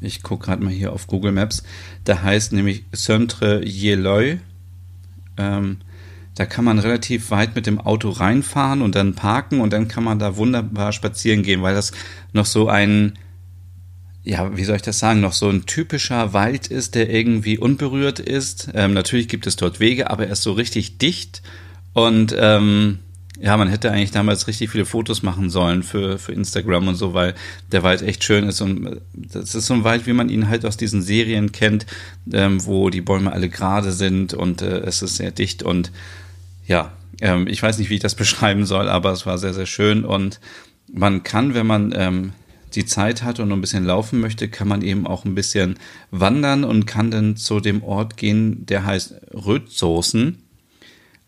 Ich 0.00 0.22
gucke 0.22 0.46
gerade 0.46 0.64
mal 0.64 0.72
hier 0.72 0.92
auf 0.92 1.06
Google 1.06 1.32
Maps. 1.32 1.62
Der 2.06 2.22
heißt 2.22 2.52
nämlich 2.52 2.84
Söntre 2.92 3.64
Jeloy. 3.64 4.38
Ähm, 5.36 5.78
da 6.40 6.46
kann 6.46 6.64
man 6.64 6.78
relativ 6.78 7.30
weit 7.30 7.54
mit 7.54 7.66
dem 7.66 7.78
Auto 7.78 8.08
reinfahren 8.08 8.80
und 8.80 8.94
dann 8.94 9.12
parken 9.12 9.60
und 9.60 9.74
dann 9.74 9.88
kann 9.88 10.04
man 10.04 10.18
da 10.18 10.38
wunderbar 10.38 10.90
spazieren 10.90 11.42
gehen, 11.42 11.60
weil 11.60 11.74
das 11.74 11.92
noch 12.32 12.46
so 12.46 12.66
ein, 12.66 13.18
ja, 14.24 14.56
wie 14.56 14.64
soll 14.64 14.76
ich 14.76 14.80
das 14.80 14.98
sagen, 14.98 15.20
noch 15.20 15.34
so 15.34 15.50
ein 15.50 15.66
typischer 15.66 16.32
Wald 16.32 16.66
ist, 16.66 16.94
der 16.94 17.10
irgendwie 17.10 17.58
unberührt 17.58 18.20
ist. 18.20 18.70
Ähm, 18.72 18.94
natürlich 18.94 19.28
gibt 19.28 19.46
es 19.46 19.56
dort 19.56 19.80
Wege, 19.80 20.08
aber 20.08 20.28
er 20.28 20.32
ist 20.32 20.42
so 20.42 20.52
richtig 20.52 20.96
dicht 20.96 21.42
und 21.92 22.34
ähm, 22.38 23.00
ja, 23.38 23.58
man 23.58 23.68
hätte 23.68 23.92
eigentlich 23.92 24.10
damals 24.10 24.46
richtig 24.48 24.70
viele 24.70 24.86
Fotos 24.86 25.22
machen 25.22 25.50
sollen 25.50 25.82
für, 25.82 26.18
für 26.18 26.32
Instagram 26.32 26.88
und 26.88 26.94
so, 26.94 27.12
weil 27.12 27.34
der 27.70 27.82
Wald 27.82 28.00
echt 28.00 28.24
schön 28.24 28.44
ist 28.44 28.62
und 28.62 29.02
das 29.12 29.54
ist 29.54 29.66
so 29.66 29.74
ein 29.74 29.84
Wald, 29.84 30.06
wie 30.06 30.14
man 30.14 30.30
ihn 30.30 30.48
halt 30.48 30.64
aus 30.64 30.78
diesen 30.78 31.02
Serien 31.02 31.52
kennt, 31.52 31.84
ähm, 32.32 32.64
wo 32.64 32.88
die 32.88 33.02
Bäume 33.02 33.30
alle 33.30 33.50
gerade 33.50 33.92
sind 33.92 34.32
und 34.32 34.62
äh, 34.62 34.78
es 34.78 35.02
ist 35.02 35.16
sehr 35.16 35.32
dicht 35.32 35.62
und 35.62 35.92
ja, 36.70 36.92
ähm, 37.20 37.48
ich 37.48 37.60
weiß 37.60 37.78
nicht, 37.78 37.90
wie 37.90 37.96
ich 37.96 38.00
das 38.00 38.14
beschreiben 38.24 38.64
soll, 38.64 38.88
aber 38.88 39.10
es 39.10 39.26
war 39.26 39.36
sehr, 39.36 39.52
sehr 39.52 39.66
schön 39.66 40.04
und 40.04 40.40
man 40.90 41.22
kann, 41.22 41.52
wenn 41.52 41.66
man 41.66 41.92
ähm, 41.94 42.32
die 42.74 42.86
Zeit 42.86 43.24
hat 43.24 43.40
und 43.40 43.50
ein 43.52 43.60
bisschen 43.60 43.84
laufen 43.84 44.20
möchte, 44.20 44.48
kann 44.48 44.68
man 44.68 44.82
eben 44.82 45.06
auch 45.06 45.24
ein 45.24 45.34
bisschen 45.34 45.78
wandern 46.12 46.62
und 46.62 46.86
kann 46.86 47.10
dann 47.10 47.36
zu 47.36 47.58
dem 47.58 47.82
Ort 47.82 48.16
gehen, 48.16 48.64
der 48.66 48.86
heißt 48.86 49.14
Rötsoßen. 49.34 50.38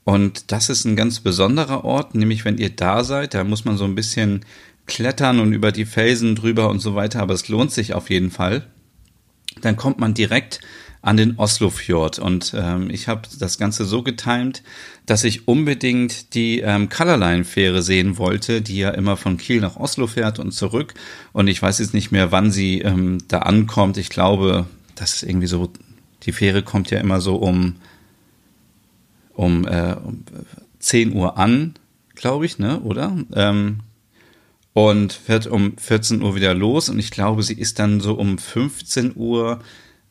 Und 0.04 0.52
das 0.52 0.68
ist 0.68 0.84
ein 0.84 0.96
ganz 0.96 1.20
besonderer 1.20 1.84
Ort, 1.84 2.14
nämlich 2.14 2.44
wenn 2.44 2.58
ihr 2.58 2.70
da 2.70 3.02
seid, 3.02 3.34
da 3.34 3.42
muss 3.42 3.64
man 3.64 3.76
so 3.76 3.84
ein 3.84 3.96
bisschen 3.96 4.44
klettern 4.86 5.40
und 5.40 5.52
über 5.52 5.72
die 5.72 5.84
Felsen 5.84 6.36
drüber 6.36 6.70
und 6.70 6.78
so 6.78 6.94
weiter, 6.94 7.20
aber 7.20 7.34
es 7.34 7.48
lohnt 7.48 7.72
sich 7.72 7.94
auf 7.94 8.10
jeden 8.10 8.30
Fall. 8.30 8.66
Dann 9.60 9.76
kommt 9.76 9.98
man 9.98 10.14
direkt 10.14 10.60
an 11.02 11.16
den 11.16 11.36
Oslofjord 11.36 12.20
und 12.20 12.54
ähm, 12.56 12.88
ich 12.88 13.08
habe 13.08 13.22
das 13.38 13.58
Ganze 13.58 13.84
so 13.84 14.02
getimt, 14.02 14.62
dass 15.04 15.24
ich 15.24 15.48
unbedingt 15.48 16.34
die 16.34 16.60
ähm, 16.60 16.88
Colorline-Fähre 16.88 17.82
sehen 17.82 18.18
wollte, 18.18 18.62
die 18.62 18.78
ja 18.78 18.90
immer 18.90 19.16
von 19.16 19.36
Kiel 19.36 19.60
nach 19.60 19.76
Oslo 19.76 20.06
fährt 20.06 20.38
und 20.38 20.52
zurück. 20.52 20.94
Und 21.32 21.48
ich 21.48 21.60
weiß 21.60 21.80
jetzt 21.80 21.92
nicht 21.92 22.12
mehr, 22.12 22.30
wann 22.30 22.52
sie 22.52 22.80
ähm, 22.82 23.18
da 23.26 23.40
ankommt. 23.40 23.96
Ich 23.96 24.10
glaube, 24.10 24.66
das 24.94 25.14
ist 25.14 25.22
irgendwie 25.24 25.48
so, 25.48 25.72
die 26.22 26.32
Fähre 26.32 26.62
kommt 26.62 26.90
ja 26.92 27.00
immer 27.00 27.20
so 27.20 27.34
um 27.34 27.76
um, 29.34 29.66
äh, 29.66 29.96
um 30.04 30.24
10 30.78 31.14
Uhr 31.14 31.38
an, 31.38 31.74
glaube 32.14 32.46
ich, 32.46 32.58
ne, 32.58 32.80
oder? 32.80 33.16
Ähm, 33.34 33.80
und 34.74 35.12
fährt 35.12 35.46
um 35.46 35.76
14 35.76 36.22
Uhr 36.22 36.34
wieder 36.34 36.54
los 36.54 36.88
und 36.88 36.98
ich 36.98 37.10
glaube, 37.10 37.42
sie 37.42 37.54
ist 37.54 37.78
dann 37.78 38.00
so 38.00 38.14
um 38.14 38.38
15 38.38 39.12
Uhr 39.16 39.60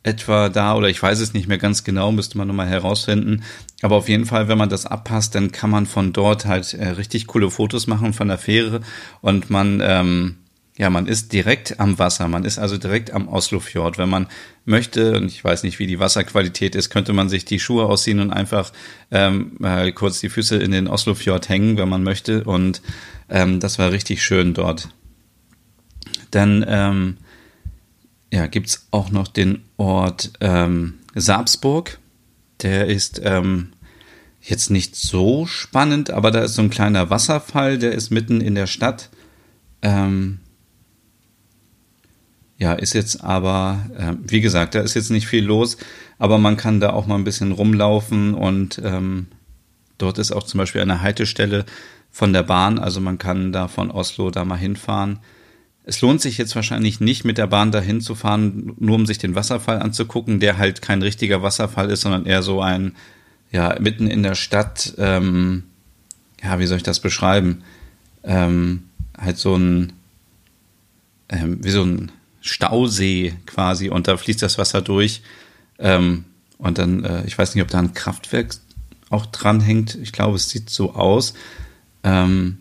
etwa 0.02 0.48
da 0.48 0.74
oder 0.74 0.88
ich 0.88 1.02
weiß 1.02 1.20
es 1.20 1.34
nicht 1.34 1.48
mehr 1.48 1.58
ganz 1.58 1.84
genau, 1.84 2.12
müsste 2.12 2.38
man 2.38 2.48
nochmal 2.48 2.68
herausfinden. 2.68 3.44
Aber 3.82 3.96
auf 3.96 4.08
jeden 4.08 4.26
Fall, 4.26 4.48
wenn 4.48 4.58
man 4.58 4.68
das 4.68 4.86
abpasst, 4.86 5.34
dann 5.34 5.52
kann 5.52 5.70
man 5.70 5.86
von 5.86 6.12
dort 6.12 6.46
halt 6.46 6.74
äh, 6.74 6.88
richtig 6.88 7.26
coole 7.26 7.50
Fotos 7.50 7.86
machen 7.86 8.12
von 8.12 8.28
der 8.28 8.38
Fähre 8.38 8.80
und 9.20 9.50
man 9.50 9.80
ähm, 9.82 10.36
ja, 10.78 10.88
man 10.88 11.06
ist 11.06 11.32
direkt 11.32 11.80
am 11.80 11.98
Wasser, 11.98 12.28
man 12.28 12.44
ist 12.44 12.58
also 12.58 12.78
direkt 12.78 13.10
am 13.10 13.28
Oslofjord. 13.28 13.98
Wenn 13.98 14.08
man 14.08 14.26
möchte, 14.64 15.16
und 15.16 15.26
ich 15.26 15.44
weiß 15.44 15.64
nicht, 15.64 15.78
wie 15.78 15.86
die 15.86 15.98
Wasserqualität 15.98 16.74
ist, 16.74 16.88
könnte 16.88 17.12
man 17.12 17.28
sich 17.28 17.44
die 17.44 17.60
Schuhe 17.60 17.84
ausziehen 17.84 18.20
und 18.20 18.30
einfach 18.30 18.72
ähm, 19.10 19.52
mal 19.58 19.92
kurz 19.92 20.20
die 20.20 20.30
Füße 20.30 20.56
in 20.56 20.70
den 20.70 20.88
Oslofjord 20.88 21.48
hängen, 21.50 21.76
wenn 21.76 21.90
man 21.90 22.02
möchte. 22.02 22.44
Und 22.44 22.80
ähm, 23.28 23.60
das 23.60 23.78
war 23.78 23.92
richtig 23.92 24.24
schön 24.24 24.54
dort. 24.54 24.88
Dann 26.30 26.64
ähm, 26.66 27.18
ja, 28.32 28.46
gibt's 28.46 28.88
auch 28.90 29.10
noch 29.10 29.28
den 29.28 29.62
Ort 29.76 30.32
ähm, 30.40 30.94
Saabsburg. 31.14 31.98
Der 32.62 32.86
ist 32.86 33.20
ähm, 33.22 33.74
jetzt 34.40 34.70
nicht 34.70 34.96
so 34.96 35.44
spannend, 35.44 36.10
aber 36.10 36.30
da 36.30 36.40
ist 36.40 36.54
so 36.54 36.62
ein 36.62 36.70
kleiner 36.70 37.10
Wasserfall, 37.10 37.78
der 37.78 37.92
ist 37.92 38.10
mitten 38.10 38.40
in 38.40 38.54
der 38.54 38.66
Stadt. 38.66 39.10
Ähm, 39.82 40.40
ja, 42.56 42.72
ist 42.72 42.94
jetzt 42.94 43.22
aber, 43.22 43.90
äh, 43.98 44.14
wie 44.22 44.40
gesagt, 44.40 44.74
da 44.74 44.80
ist 44.80 44.94
jetzt 44.94 45.10
nicht 45.10 45.26
viel 45.26 45.44
los, 45.44 45.76
aber 46.18 46.38
man 46.38 46.56
kann 46.56 46.80
da 46.80 46.90
auch 46.90 47.06
mal 47.06 47.16
ein 47.16 47.24
bisschen 47.24 47.52
rumlaufen 47.52 48.32
und 48.32 48.80
ähm, 48.82 49.26
dort 49.98 50.18
ist 50.18 50.32
auch 50.32 50.44
zum 50.44 50.58
Beispiel 50.58 50.80
eine 50.80 51.02
Haltestelle 51.02 51.66
von 52.10 52.32
der 52.32 52.44
Bahn, 52.44 52.78
also 52.78 53.00
man 53.00 53.18
kann 53.18 53.52
da 53.52 53.68
von 53.68 53.90
Oslo 53.90 54.30
da 54.30 54.46
mal 54.46 54.56
hinfahren. 54.56 55.18
Es 55.84 56.00
lohnt 56.00 56.20
sich 56.20 56.38
jetzt 56.38 56.54
wahrscheinlich 56.54 57.00
nicht 57.00 57.24
mit 57.24 57.38
der 57.38 57.48
Bahn 57.48 57.72
dahin 57.72 58.00
zu 58.00 58.14
fahren, 58.14 58.74
nur 58.78 58.94
um 58.94 59.06
sich 59.06 59.18
den 59.18 59.34
Wasserfall 59.34 59.80
anzugucken, 59.80 60.38
der 60.38 60.58
halt 60.58 60.80
kein 60.80 61.02
richtiger 61.02 61.42
Wasserfall 61.42 61.90
ist, 61.90 62.02
sondern 62.02 62.24
eher 62.24 62.42
so 62.42 62.60
ein, 62.60 62.94
ja, 63.50 63.76
mitten 63.80 64.06
in 64.06 64.22
der 64.22 64.36
Stadt, 64.36 64.94
ähm, 64.98 65.64
ja, 66.42 66.58
wie 66.58 66.66
soll 66.66 66.76
ich 66.76 66.82
das 66.82 67.00
beschreiben? 67.00 67.62
Ähm, 68.22 68.84
halt 69.18 69.38
so 69.38 69.56
ein, 69.56 69.92
ähm, 71.28 71.58
wie 71.62 71.70
so 71.70 71.82
ein 71.82 72.12
Stausee 72.40 73.34
quasi 73.46 73.88
und 73.88 74.08
da 74.08 74.16
fließt 74.16 74.42
das 74.42 74.58
Wasser 74.58 74.82
durch. 74.82 75.22
Ähm, 75.78 76.24
und 76.58 76.78
dann, 76.78 77.04
äh, 77.04 77.24
ich 77.26 77.36
weiß 77.36 77.54
nicht, 77.54 77.62
ob 77.62 77.70
da 77.70 77.80
ein 77.80 77.94
Kraftwerk 77.94 78.54
auch 79.10 79.26
dran 79.26 79.60
hängt. 79.60 79.96
Ich 79.96 80.12
glaube, 80.12 80.36
es 80.36 80.48
sieht 80.48 80.70
so 80.70 80.94
aus. 80.94 81.34
Ähm, 82.04 82.58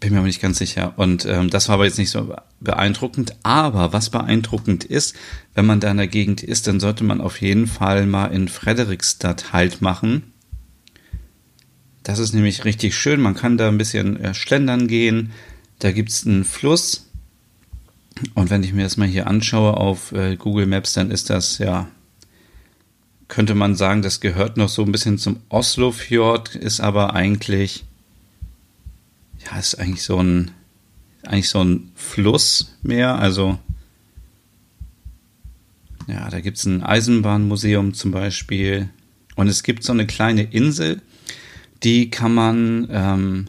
bin 0.00 0.12
mir 0.12 0.18
aber 0.18 0.26
nicht 0.26 0.40
ganz 0.40 0.58
sicher. 0.58 0.94
Und 0.96 1.24
ähm, 1.24 1.50
das 1.50 1.68
war 1.68 1.74
aber 1.74 1.84
jetzt 1.84 1.98
nicht 1.98 2.10
so 2.10 2.34
beeindruckend. 2.60 3.36
Aber 3.42 3.92
was 3.92 4.10
beeindruckend 4.10 4.84
ist, 4.84 5.14
wenn 5.54 5.66
man 5.66 5.80
da 5.80 5.90
in 5.90 5.96
der 5.96 6.08
Gegend 6.08 6.42
ist, 6.42 6.66
dann 6.66 6.80
sollte 6.80 7.04
man 7.04 7.20
auf 7.20 7.40
jeden 7.40 7.66
Fall 7.66 8.06
mal 8.06 8.26
in 8.26 8.48
Frederikstadt 8.48 9.52
Halt 9.52 9.80
machen. 9.82 10.32
Das 12.02 12.18
ist 12.18 12.32
nämlich 12.32 12.64
richtig 12.64 12.96
schön. 12.96 13.20
Man 13.20 13.34
kann 13.34 13.58
da 13.58 13.68
ein 13.68 13.78
bisschen 13.78 14.18
äh, 14.18 14.34
schlendern 14.34 14.88
gehen. 14.88 15.32
Da 15.78 15.92
gibt 15.92 16.10
es 16.10 16.26
einen 16.26 16.44
Fluss, 16.44 17.08
und 18.34 18.50
wenn 18.50 18.62
ich 18.62 18.72
mir 18.72 18.82
das 18.82 18.96
mal 18.96 19.08
hier 19.08 19.26
anschaue 19.26 19.76
auf 19.76 20.12
äh, 20.12 20.36
Google 20.36 20.66
Maps, 20.66 20.92
dann 20.94 21.10
ist 21.10 21.30
das 21.30 21.58
ja, 21.58 21.88
könnte 23.28 23.54
man 23.54 23.76
sagen, 23.76 24.02
das 24.02 24.20
gehört 24.20 24.56
noch 24.56 24.68
so 24.68 24.82
ein 24.82 24.92
bisschen 24.92 25.18
zum 25.18 25.40
Oslofjord, 25.48 26.54
ist 26.54 26.80
aber 26.80 27.14
eigentlich, 27.14 27.84
ja, 29.50 29.58
ist 29.58 29.76
eigentlich 29.76 30.02
so 30.02 30.18
ein, 30.18 30.50
eigentlich 31.22 31.48
so 31.48 31.62
ein 31.62 31.90
Flussmeer, 31.94 33.16
also 33.16 33.58
ja, 36.06 36.28
da 36.30 36.40
gibt 36.40 36.56
es 36.56 36.64
ein 36.64 36.82
Eisenbahnmuseum 36.82 37.92
zum 37.92 38.12
Beispiel. 38.12 38.88
Und 39.36 39.46
es 39.46 39.62
gibt 39.62 39.84
so 39.84 39.92
eine 39.92 40.06
kleine 40.06 40.42
Insel, 40.42 41.02
die 41.82 42.10
kann 42.10 42.34
man, 42.34 42.88
ähm, 42.90 43.46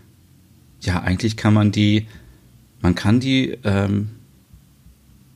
ja, 0.82 1.02
eigentlich 1.02 1.38
kann 1.38 1.54
man 1.54 1.72
die, 1.72 2.08
man 2.82 2.96
kann 2.96 3.20
die 3.20 3.58
ähm, 3.64 4.10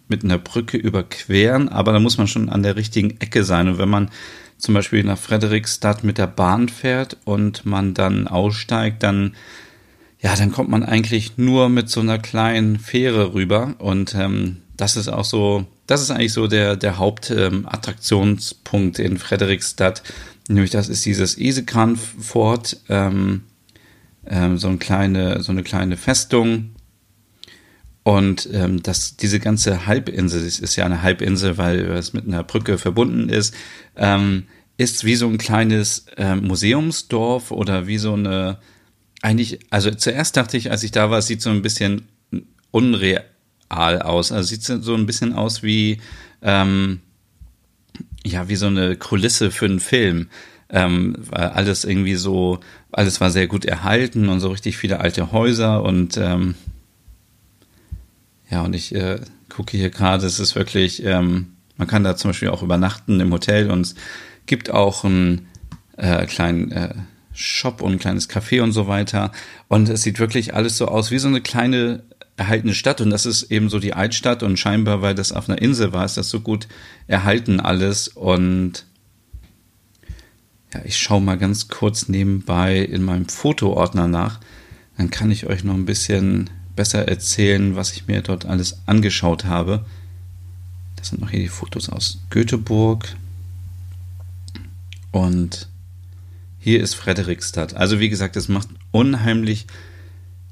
mit 0.09 0.23
einer 0.23 0.37
Brücke 0.37 0.77
überqueren, 0.77 1.69
aber 1.69 1.93
da 1.93 1.99
muss 1.99 2.17
man 2.17 2.27
schon 2.27 2.49
an 2.49 2.61
der 2.61 2.75
richtigen 2.75 3.19
Ecke 3.21 3.43
sein. 3.43 3.69
Und 3.69 3.77
wenn 3.77 3.89
man 3.89 4.11
zum 4.57 4.73
Beispiel 4.73 5.03
nach 5.03 5.17
Frederiksstadt 5.17 6.03
mit 6.03 6.17
der 6.17 6.27
Bahn 6.27 6.69
fährt 6.69 7.17
und 7.23 7.65
man 7.65 7.93
dann 7.93 8.27
aussteigt, 8.27 9.01
dann 9.01 9.33
ja, 10.23 10.35
dann 10.37 10.51
kommt 10.51 10.69
man 10.69 10.83
eigentlich 10.83 11.37
nur 11.37 11.67
mit 11.67 11.89
so 11.89 11.99
einer 11.99 12.17
kleinen 12.17 12.79
Fähre 12.79 13.33
rüber 13.33 13.75
und 13.79 14.15
ähm, 14.15 14.61
das 14.77 14.95
ist 14.95 15.09
auch 15.09 15.25
so, 15.25 15.65
das 15.85 16.01
ist 16.01 16.11
eigentlich 16.11 16.31
so 16.31 16.47
der 16.47 16.77
der 16.77 16.97
Hauptattraktionspunkt 16.97 18.99
ähm, 18.99 19.05
in 19.05 19.17
Frederiksstadt, 19.17 20.01
nämlich 20.47 20.71
das 20.71 20.87
ist 20.87 21.05
dieses 21.05 21.37
Isekran-Fort, 21.37 22.77
ähm, 22.87 23.41
ähm, 24.25 24.57
so 24.57 24.69
eine 24.69 24.77
kleine 24.77 25.43
so 25.43 25.51
eine 25.51 25.63
kleine 25.63 25.97
Festung. 25.97 26.69
Und 28.05 28.49
ähm, 28.51 28.83
das, 28.83 29.15
diese 29.15 29.39
ganze 29.39 29.87
Halbinsel, 29.87 30.45
es 30.45 30.59
ist 30.59 30.75
ja 30.75 30.85
eine 30.85 31.03
Halbinsel, 31.03 31.57
weil 31.57 31.79
es 31.91 32.11
mit 32.11 32.27
einer 32.27 32.43
Brücke 32.43 32.77
verbunden 32.77 33.29
ist, 33.29 33.55
ähm, 33.95 34.43
ist 34.75 35.05
wie 35.05 35.15
so 35.15 35.25
ein 35.27 35.37
kleines 35.37 36.07
äh, 36.17 36.35
Museumsdorf 36.35 37.51
oder 37.51 37.87
wie 37.87 37.97
so 37.97 38.13
eine, 38.13 38.57
eigentlich, 39.23 39.59
also 39.69 39.89
zuerst 39.89 40.35
dachte 40.37 40.57
ich, 40.57 40.69
als 40.69 40.83
ich 40.83 40.91
da 40.91 41.09
war, 41.09 41.19
es 41.19 41.27
sieht 41.27 41.41
so 41.41 41.49
ein 41.49 41.61
bisschen 41.61 42.07
unreal 42.71 43.23
aus. 43.69 44.31
Also 44.31 44.49
sieht 44.49 44.63
so 44.63 44.93
ein 44.93 45.05
bisschen 45.05 45.33
aus 45.33 45.63
wie, 45.63 46.01
ähm, 46.41 46.99
ja, 48.25 48.49
wie 48.49 48.57
so 48.57 48.67
eine 48.67 48.97
Kulisse 48.97 49.49
für 49.49 49.65
einen 49.65 49.79
Film. 49.79 50.27
Ähm, 50.69 51.15
alles 51.31 51.85
irgendwie 51.85 52.15
so, 52.15 52.59
alles 52.91 53.21
war 53.21 53.31
sehr 53.31 53.47
gut 53.47 53.63
erhalten 53.63 54.27
und 54.27 54.41
so 54.41 54.49
richtig 54.49 54.75
viele 54.75 54.99
alte 54.99 55.31
Häuser 55.31 55.83
und 55.83 56.17
ähm, 56.17 56.55
ja, 58.49 58.63
und 58.63 58.73
ich 58.73 58.93
äh, 58.93 59.19
gucke 59.49 59.77
hier 59.77 59.89
gerade, 59.89 60.25
es 60.25 60.39
ist 60.39 60.55
wirklich, 60.55 61.03
ähm, 61.05 61.53
man 61.77 61.87
kann 61.87 62.03
da 62.03 62.15
zum 62.15 62.29
Beispiel 62.29 62.49
auch 62.49 62.63
übernachten 62.63 63.19
im 63.19 63.31
Hotel 63.31 63.69
und 63.69 63.81
es 63.81 63.95
gibt 64.47 64.71
auch 64.71 65.05
einen 65.05 65.47
äh, 65.97 66.25
kleinen 66.25 66.71
äh, 66.71 66.93
Shop 67.33 67.81
und 67.81 67.93
ein 67.93 67.99
kleines 67.99 68.29
Café 68.29 68.61
und 68.61 68.71
so 68.71 68.87
weiter. 68.87 69.31
Und 69.67 69.89
es 69.89 70.03
sieht 70.03 70.19
wirklich 70.19 70.53
alles 70.53 70.77
so 70.77 70.87
aus 70.87 71.11
wie 71.11 71.19
so 71.19 71.27
eine 71.27 71.41
kleine 71.41 72.03
erhaltene 72.37 72.73
Stadt. 72.73 73.01
Und 73.01 73.09
das 73.09 73.25
ist 73.25 73.43
eben 73.51 73.69
so 73.69 73.79
die 73.79 73.93
Altstadt. 73.93 74.43
Und 74.43 74.57
scheinbar, 74.57 75.01
weil 75.01 75.15
das 75.15 75.31
auf 75.31 75.49
einer 75.49 75.61
Insel 75.61 75.93
war, 75.93 76.05
ist 76.05 76.17
das 76.17 76.29
so 76.29 76.39
gut 76.39 76.67
erhalten 77.07 77.59
alles. 77.59 78.07
Und 78.07 78.85
ja, 80.73 80.81
ich 80.85 80.97
schaue 80.97 81.21
mal 81.21 81.37
ganz 81.37 81.67
kurz 81.67 82.07
nebenbei 82.07 82.79
in 82.79 83.03
meinem 83.03 83.27
Fotoordner 83.27 84.07
nach. 84.07 84.39
Dann 84.97 85.09
kann 85.09 85.31
ich 85.31 85.47
euch 85.47 85.63
noch 85.63 85.73
ein 85.73 85.85
bisschen 85.85 86.49
besser 86.75 87.07
erzählen, 87.07 87.75
was 87.75 87.93
ich 87.93 88.07
mir 88.07 88.21
dort 88.21 88.45
alles 88.45 88.79
angeschaut 88.85 89.45
habe. 89.45 89.85
Das 90.95 91.09
sind 91.09 91.21
noch 91.21 91.29
hier 91.29 91.41
die 91.41 91.47
Fotos 91.47 91.89
aus 91.89 92.19
Göteborg. 92.29 93.15
Und 95.11 95.67
hier 96.63 96.81
ist 96.81 96.93
Frederikstadt. 96.93 97.75
Also 97.75 97.99
wie 97.99 98.07
gesagt, 98.07 98.37
es 98.37 98.47
macht 98.47 98.69
unheimlich 98.91 99.67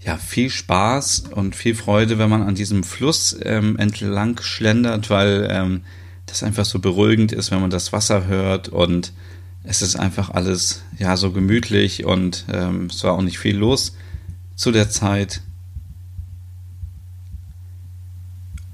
ja, 0.01 0.18
viel 0.18 0.50
Spaß 0.50 1.24
und 1.32 1.56
viel 1.56 1.74
Freude, 1.74 2.18
wenn 2.18 2.30
man 2.30 2.41
an 2.41 2.53
diesem 2.53 2.84
Fluss 2.84 3.38
ähm, 3.44 3.77
entlang 3.77 4.38
schlendert, 4.41 5.10
weil 5.10 5.48
ähm, 5.50 5.84
das 6.25 6.44
einfach 6.44 6.65
so 6.65 6.80
beruhigend 6.80 7.32
ist, 7.32 7.50
wenn 7.51 7.62
man 7.62 7.70
das 7.70 7.94
Wasser 7.94 8.27
hört 8.27 8.68
und 8.68 9.13
es 9.63 9.82
ist 9.82 9.96
einfach 9.96 10.30
alles 10.30 10.84
ja 11.00 11.15
so 11.15 11.32
gemütlich 11.32 12.03
und 12.03 12.44
ähm, 12.51 12.88
es 12.88 13.01
war 13.06 13.13
auch 13.13 13.22
nicht 13.22 13.39
viel 13.39 13.56
los 13.56 13.96
zu 14.56 14.74
der 14.74 14.89
Zeit. 14.89 15.41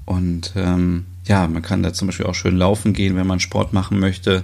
Und 0.06 0.54
ähm, 0.56 1.06
ja, 1.24 1.46
man 1.46 1.62
kann 1.62 1.84
da 1.84 1.92
zum 1.92 2.08
Beispiel 2.08 2.26
auch 2.26 2.34
schön 2.34 2.56
laufen 2.56 2.94
gehen, 2.94 3.14
wenn 3.14 3.28
man 3.28 3.38
Sport 3.38 3.72
machen 3.72 4.00
möchte. 4.00 4.42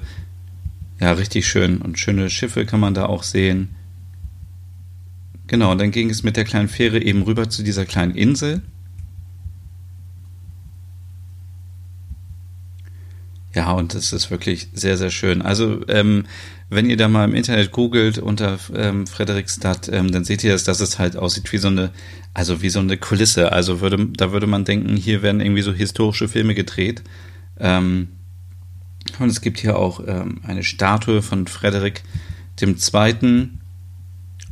Ja, 1.00 1.12
richtig 1.12 1.46
schön. 1.46 1.78
Und 1.78 1.98
schöne 1.98 2.30
Schiffe 2.30 2.66
kann 2.66 2.80
man 2.80 2.94
da 2.94 3.06
auch 3.06 3.22
sehen. 3.22 3.74
Genau, 5.46 5.72
und 5.72 5.78
dann 5.78 5.90
ging 5.90 6.10
es 6.10 6.22
mit 6.22 6.36
der 6.36 6.44
kleinen 6.44 6.68
Fähre 6.68 7.02
eben 7.02 7.22
rüber 7.22 7.50
zu 7.50 7.62
dieser 7.62 7.84
kleinen 7.84 8.14
Insel. 8.14 8.62
Ja, 13.54 13.72
und 13.72 13.94
es 13.94 14.12
ist 14.12 14.30
wirklich 14.30 14.68
sehr, 14.72 14.96
sehr 14.96 15.10
schön. 15.10 15.40
Also, 15.42 15.86
ähm, 15.88 16.24
wenn 16.70 16.90
ihr 16.90 16.96
da 16.96 17.08
mal 17.08 17.24
im 17.28 17.34
Internet 17.34 17.70
googelt 17.70 18.18
unter 18.18 18.58
ähm, 18.74 19.06
Frederikstadt, 19.06 19.88
ähm, 19.92 20.10
dann 20.10 20.24
seht 20.24 20.42
ihr, 20.42 20.52
dass, 20.52 20.64
dass 20.64 20.80
es 20.80 20.98
halt 20.98 21.16
aussieht 21.16 21.52
wie 21.52 21.58
so 21.58 21.68
eine, 21.68 21.90
also 22.32 22.62
wie 22.62 22.70
so 22.70 22.80
eine 22.80 22.96
Kulisse. 22.96 23.52
Also 23.52 23.80
würde, 23.80 24.08
da 24.16 24.32
würde 24.32 24.48
man 24.48 24.64
denken, 24.64 24.96
hier 24.96 25.22
werden 25.22 25.40
irgendwie 25.40 25.62
so 25.62 25.72
historische 25.72 26.28
Filme 26.28 26.54
gedreht. 26.54 27.04
Ähm, 27.60 28.08
und 29.18 29.28
es 29.28 29.40
gibt 29.40 29.58
hier 29.58 29.76
auch 29.78 30.00
ähm, 30.06 30.40
eine 30.42 30.64
Statue 30.64 31.22
von 31.22 31.46
Frederik 31.46 32.02
Zweiten. 32.76 33.60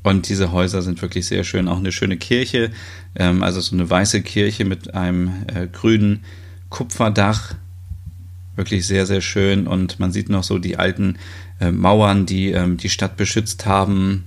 Und 0.03 0.29
diese 0.29 0.51
Häuser 0.51 0.83
sind 0.83 1.01
wirklich 1.01 1.27
sehr 1.27 1.45
schön. 1.45 1.69
Auch 1.69 1.79
eine 1.79 1.93
schöne 1.93 2.17
Kirche, 2.17 2.73
ähm, 3.15 3.43
also 3.43 3.61
so 3.61 3.77
eine 3.77 3.89
weiße 3.89 4.23
Kirche 4.23 4.65
mit 4.65 4.95
einem 4.95 5.31
äh, 5.47 5.69
grünen 5.69 6.25
Kupferdach 6.71 7.55
wirklich 8.57 8.87
sehr, 8.87 9.07
sehr 9.07 9.21
schön 9.21 9.67
und 9.67 9.99
man 9.99 10.13
sieht 10.13 10.29
noch 10.29 10.43
so 10.43 10.59
die 10.59 10.77
alten 10.77 11.17
äh, 11.61 11.71
Mauern, 11.71 12.27
die 12.27 12.51
ähm, 12.51 12.77
die 12.77 12.91
Stadt 12.91 13.17
beschützt 13.17 13.65
haben 13.67 14.25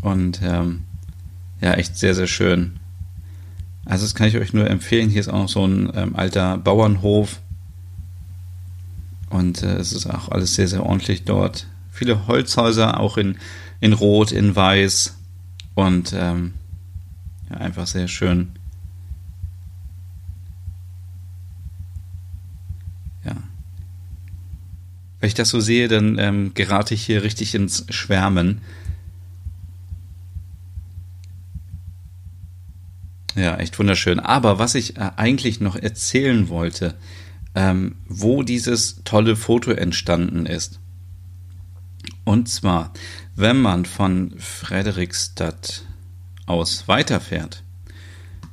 und 0.00 0.40
ähm, 0.42 0.84
ja, 1.60 1.74
echt 1.74 1.98
sehr, 1.98 2.14
sehr 2.14 2.26
schön. 2.26 2.78
Also 3.84 4.04
das 4.04 4.14
kann 4.14 4.28
ich 4.28 4.36
euch 4.36 4.52
nur 4.52 4.68
empfehlen. 4.70 5.10
Hier 5.10 5.20
ist 5.20 5.28
auch 5.28 5.42
noch 5.42 5.48
so 5.48 5.66
ein 5.66 5.92
ähm, 5.94 6.16
alter 6.16 6.56
Bauernhof 6.56 7.40
und 9.40 9.62
äh, 9.64 9.74
es 9.76 9.92
ist 9.92 10.06
auch 10.06 10.28
alles 10.28 10.54
sehr, 10.54 10.68
sehr 10.68 10.86
ordentlich 10.86 11.24
dort. 11.24 11.66
Viele 11.90 12.28
Holzhäuser, 12.28 13.00
auch 13.00 13.16
in, 13.16 13.36
in 13.80 13.92
Rot, 13.92 14.30
in 14.30 14.54
Weiß 14.54 15.16
und 15.74 16.14
ähm, 16.16 16.54
ja, 17.50 17.56
einfach 17.56 17.88
sehr 17.88 18.06
schön. 18.06 18.52
Wenn 25.20 25.28
ich 25.28 25.34
das 25.34 25.50
so 25.50 25.60
sehe, 25.60 25.86
dann 25.88 26.18
ähm, 26.18 26.54
gerate 26.54 26.94
ich 26.94 27.04
hier 27.04 27.22
richtig 27.22 27.54
ins 27.54 27.84
Schwärmen. 27.90 28.62
Ja, 33.36 33.56
echt 33.56 33.78
wunderschön. 33.78 34.18
Aber 34.18 34.58
was 34.58 34.74
ich 34.74 34.96
äh, 34.96 35.10
eigentlich 35.16 35.60
noch 35.60 35.76
erzählen 35.76 36.48
wollte, 36.48 36.94
ähm, 37.54 37.96
wo 38.08 38.42
dieses 38.42 39.02
tolle 39.04 39.36
Foto 39.36 39.72
entstanden 39.72 40.46
ist. 40.46 40.80
Und 42.24 42.48
zwar, 42.48 42.92
wenn 43.34 43.60
man 43.60 43.84
von 43.84 44.34
Frederikstadt 44.38 45.84
aus 46.46 46.86
weiterfährt, 46.86 47.62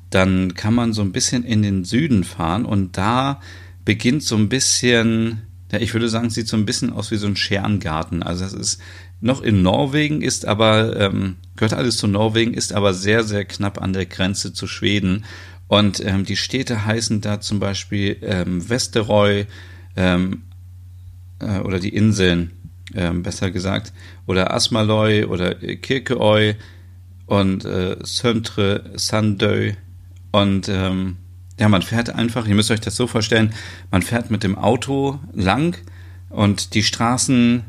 dann 0.09 0.53
kann 0.53 0.73
man 0.73 0.93
so 0.93 1.01
ein 1.01 1.11
bisschen 1.11 1.43
in 1.43 1.61
den 1.61 1.83
Süden 1.83 2.23
fahren 2.23 2.65
und 2.65 2.97
da 2.97 3.41
beginnt 3.83 4.23
so 4.23 4.35
ein 4.35 4.49
bisschen 4.49 5.41
ja, 5.71 5.79
ich 5.79 5.93
würde 5.93 6.09
sagen, 6.09 6.29
sieht 6.29 6.47
so 6.47 6.55
ein 6.55 6.65
bisschen 6.65 6.93
aus 6.93 7.11
wie 7.11 7.17
so 7.17 7.27
ein 7.27 7.35
Scherengarten. 7.35 8.23
Also 8.23 8.43
das 8.45 8.53
ist 8.53 8.81
noch 9.19 9.41
in 9.41 9.61
Norwegen, 9.61 10.21
ist 10.21 10.45
aber, 10.45 10.97
ähm, 10.97 11.35
gehört 11.55 11.73
alles 11.73 11.97
zu 11.97 12.07
Norwegen, 12.07 12.53
ist 12.53 12.71
aber 12.71 12.93
sehr, 12.93 13.23
sehr 13.23 13.43
knapp 13.45 13.81
an 13.81 13.93
der 13.93 14.05
Grenze 14.05 14.53
zu 14.53 14.67
Schweden. 14.67 15.25
Und 15.67 16.03
ähm, 16.05 16.23
die 16.23 16.37
Städte 16.37 16.85
heißen 16.85 17.21
da 17.21 17.41
zum 17.41 17.59
Beispiel 17.59 18.17
ähm, 18.21 18.69
Westerøy 18.69 19.45
ähm, 19.95 20.43
äh, 21.39 21.59
oder 21.59 21.79
die 21.79 21.93
Inseln, 21.93 22.51
ähm, 22.95 23.23
besser 23.23 23.51
gesagt, 23.51 23.91
oder 24.25 24.53
Asmaløy 24.53 25.25
oder 25.25 25.55
Kirkeøy 25.55 26.55
und 27.25 27.65
äh, 27.65 27.97
Söntre, 28.03 28.91
Sandøy 28.95 29.75
und 30.31 30.69
ähm, 30.69 31.17
ja, 31.59 31.69
man 31.69 31.81
fährt 31.81 32.09
einfach, 32.09 32.47
ihr 32.47 32.55
müsst 32.55 32.71
euch 32.71 32.81
das 32.81 32.95
so 32.95 33.07
vorstellen, 33.07 33.53
man 33.91 34.03
fährt 34.03 34.29
mit 34.29 34.43
dem 34.43 34.57
Auto 34.57 35.19
lang 35.33 35.75
und 36.29 36.75
die 36.75 36.83
Straßen 36.83 37.63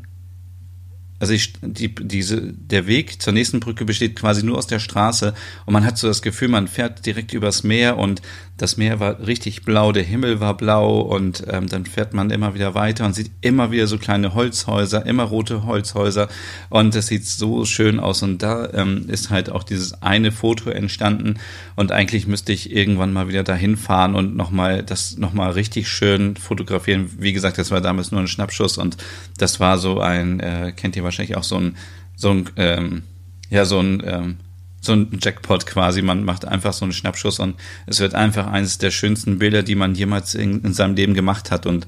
also 1.20 1.32
ich, 1.32 1.54
die, 1.62 1.94
diese, 1.94 2.40
der 2.40 2.86
Weg 2.86 3.20
zur 3.20 3.32
nächsten 3.32 3.60
Brücke 3.60 3.84
besteht 3.84 4.16
quasi 4.16 4.44
nur 4.44 4.56
aus 4.56 4.66
der 4.66 4.78
Straße 4.78 5.34
und 5.66 5.72
man 5.72 5.84
hat 5.84 5.98
so 5.98 6.06
das 6.06 6.22
Gefühl, 6.22 6.48
man 6.48 6.68
fährt 6.68 7.04
direkt 7.06 7.32
übers 7.32 7.64
Meer 7.64 7.98
und 7.98 8.22
das 8.56 8.76
Meer 8.76 8.98
war 8.98 9.24
richtig 9.26 9.62
blau, 9.64 9.92
der 9.92 10.02
Himmel 10.02 10.40
war 10.40 10.56
blau 10.56 11.00
und 11.00 11.44
ähm, 11.48 11.68
dann 11.68 11.86
fährt 11.86 12.12
man 12.12 12.30
immer 12.30 12.54
wieder 12.54 12.74
weiter 12.74 13.06
und 13.06 13.14
sieht 13.14 13.30
immer 13.40 13.70
wieder 13.70 13.86
so 13.86 13.98
kleine 13.98 14.34
Holzhäuser, 14.34 15.06
immer 15.06 15.24
rote 15.24 15.64
Holzhäuser 15.64 16.28
und 16.68 16.94
das 16.94 17.06
sieht 17.06 17.24
so 17.24 17.64
schön 17.64 18.00
aus 18.00 18.22
und 18.22 18.42
da 18.42 18.68
ähm, 18.72 19.04
ist 19.08 19.30
halt 19.30 19.50
auch 19.50 19.62
dieses 19.62 20.02
eine 20.02 20.32
Foto 20.32 20.70
entstanden 20.70 21.38
und 21.76 21.92
eigentlich 21.92 22.26
müsste 22.26 22.52
ich 22.52 22.72
irgendwann 22.72 23.12
mal 23.12 23.28
wieder 23.28 23.44
dahin 23.44 23.76
fahren 23.76 24.14
und 24.14 24.36
nochmal 24.36 24.82
das 24.82 25.16
nochmal 25.16 25.52
richtig 25.52 25.88
schön 25.88 26.36
fotografieren. 26.36 27.10
Wie 27.18 27.32
gesagt, 27.32 27.58
das 27.58 27.70
war 27.70 27.80
damals 27.80 28.10
nur 28.10 28.20
ein 28.20 28.28
Schnappschuss 28.28 28.76
und 28.76 28.96
das 29.38 29.60
war 29.60 29.78
so 29.78 30.00
ein, 30.00 30.40
äh, 30.40 30.72
kennt 30.74 30.96
ihr 30.96 31.04
wahrscheinlich 31.08 31.36
auch 31.36 31.44
so 31.44 31.56
ein, 31.56 31.76
so 32.16 32.30
ein, 32.30 32.50
ähm, 32.56 33.02
ja, 33.50 33.64
so 33.64 33.80
ein, 33.80 34.02
ähm, 34.04 34.36
so 34.80 34.92
ein 34.92 35.18
Jackpot 35.20 35.66
quasi. 35.66 36.02
Man 36.02 36.24
macht 36.24 36.44
einfach 36.44 36.72
so 36.72 36.84
einen 36.84 36.92
Schnappschuss 36.92 37.40
und 37.40 37.56
es 37.86 38.00
wird 38.00 38.14
einfach 38.14 38.46
eines 38.46 38.78
der 38.78 38.90
schönsten 38.90 39.38
Bilder, 39.38 39.62
die 39.62 39.74
man 39.74 39.94
jemals 39.94 40.34
in, 40.34 40.62
in 40.62 40.72
seinem 40.72 40.94
Leben 40.94 41.14
gemacht 41.14 41.50
hat. 41.50 41.66
Und 41.66 41.86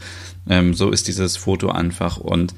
ähm, 0.49 0.75
so 0.75 0.91
ist 0.91 1.09
dieses 1.09 1.37
Foto 1.37 1.71
einfach. 1.71 2.17
Und 2.17 2.55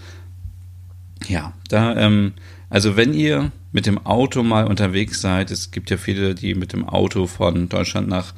ja, 1.27 1.53
da, 1.69 1.97
ähm, 1.97 2.33
also 2.71 2.97
wenn 2.97 3.13
ihr 3.13 3.53
mit 3.73 3.87
dem 3.87 4.07
Auto 4.07 4.43
mal 4.43 4.67
unterwegs 4.67 5.21
seid, 5.21 5.51
es 5.51 5.71
gibt 5.71 5.91
ja 5.91 5.97
viele, 5.97 6.35
die 6.35 6.55
mit 6.55 6.73
dem 6.73 6.89
Auto 6.89 7.27
von 7.27 7.69
Deutschland 7.69 8.09
nach 8.09 8.35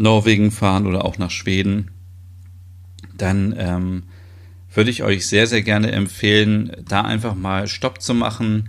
Norwegen 0.00 0.50
fahren 0.50 0.86
oder 0.86 1.04
auch 1.04 1.18
nach 1.18 1.30
Schweden, 1.30 1.90
dann 3.16 3.54
ähm, 3.58 4.02
würde 4.78 4.92
ich 4.92 5.02
euch 5.02 5.26
sehr, 5.26 5.48
sehr 5.48 5.62
gerne 5.62 5.90
empfehlen, 5.90 6.70
da 6.88 7.00
einfach 7.00 7.34
mal 7.34 7.66
Stopp 7.66 8.00
zu 8.00 8.14
machen. 8.14 8.68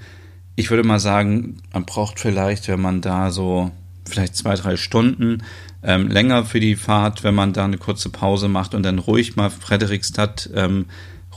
Ich 0.56 0.72
würde 0.72 0.82
mal 0.82 1.00
sagen, 1.00 1.58
man 1.72 1.86
braucht 1.86 2.20
vielleicht, 2.20 2.68
wenn 2.68 2.82
man 2.82 3.02
da 3.02 3.30
so 3.30 3.70
vielleicht 4.06 4.36
zwei, 4.36 4.56
drei 4.56 4.76
Stunden 4.76 5.44
ähm, 5.84 6.08
länger 6.08 6.46
für 6.46 6.60
die 6.60 6.76
Fahrt, 6.76 7.24
wenn 7.24 7.36
man 7.36 7.54
da 7.54 7.64
eine 7.64 7.78
kurze 7.78 8.10
Pause 8.10 8.48
macht 8.48 8.74
und 8.74 8.82
dann 8.82 8.98
ruhig 8.98 9.36
mal 9.36 9.52
Frederikstadt 9.52 10.50
ähm, 10.56 10.88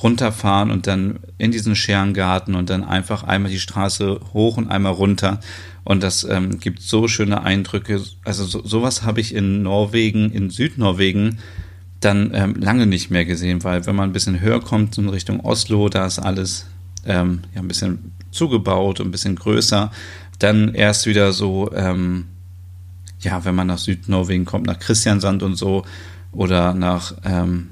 runterfahren 0.02 0.70
und 0.70 0.86
dann 0.86 1.20
in 1.36 1.50
diesen 1.50 1.76
Scherengarten 1.76 2.54
und 2.54 2.70
dann 2.70 2.82
einfach 2.82 3.24
einmal 3.24 3.52
die 3.52 3.60
Straße 3.60 4.20
hoch 4.32 4.56
und 4.56 4.70
einmal 4.70 4.94
runter. 4.94 5.40
Und 5.84 6.02
das 6.02 6.24
ähm, 6.24 6.60
gibt 6.60 6.80
so 6.80 7.08
schöne 7.08 7.42
Eindrücke. 7.42 8.02
Also 8.24 8.46
so, 8.46 8.64
sowas 8.64 9.02
habe 9.02 9.20
ich 9.20 9.34
in 9.34 9.62
Norwegen, 9.62 10.30
in 10.32 10.48
Südnorwegen 10.48 11.40
dann 12.04 12.32
ähm, 12.34 12.54
lange 12.58 12.86
nicht 12.86 13.10
mehr 13.10 13.24
gesehen, 13.24 13.64
weil 13.64 13.86
wenn 13.86 13.96
man 13.96 14.10
ein 14.10 14.12
bisschen 14.12 14.40
höher 14.40 14.60
kommt 14.60 14.98
in 14.98 15.08
Richtung 15.08 15.40
Oslo, 15.40 15.88
da 15.88 16.06
ist 16.06 16.18
alles 16.18 16.66
ähm, 17.06 17.42
ja, 17.54 17.60
ein 17.60 17.68
bisschen 17.68 18.12
zugebaut 18.30 19.00
und 19.00 19.08
ein 19.08 19.12
bisschen 19.12 19.36
größer. 19.36 19.90
Dann 20.38 20.74
erst 20.74 21.06
wieder 21.06 21.32
so, 21.32 21.70
ähm, 21.74 22.26
ja, 23.20 23.44
wenn 23.44 23.54
man 23.54 23.68
nach 23.68 23.78
Südnorwegen 23.78 24.44
kommt, 24.44 24.66
nach 24.66 24.78
Christiansand 24.78 25.42
und 25.42 25.54
so 25.56 25.84
oder 26.32 26.74
nach 26.74 27.14
ähm, 27.24 27.68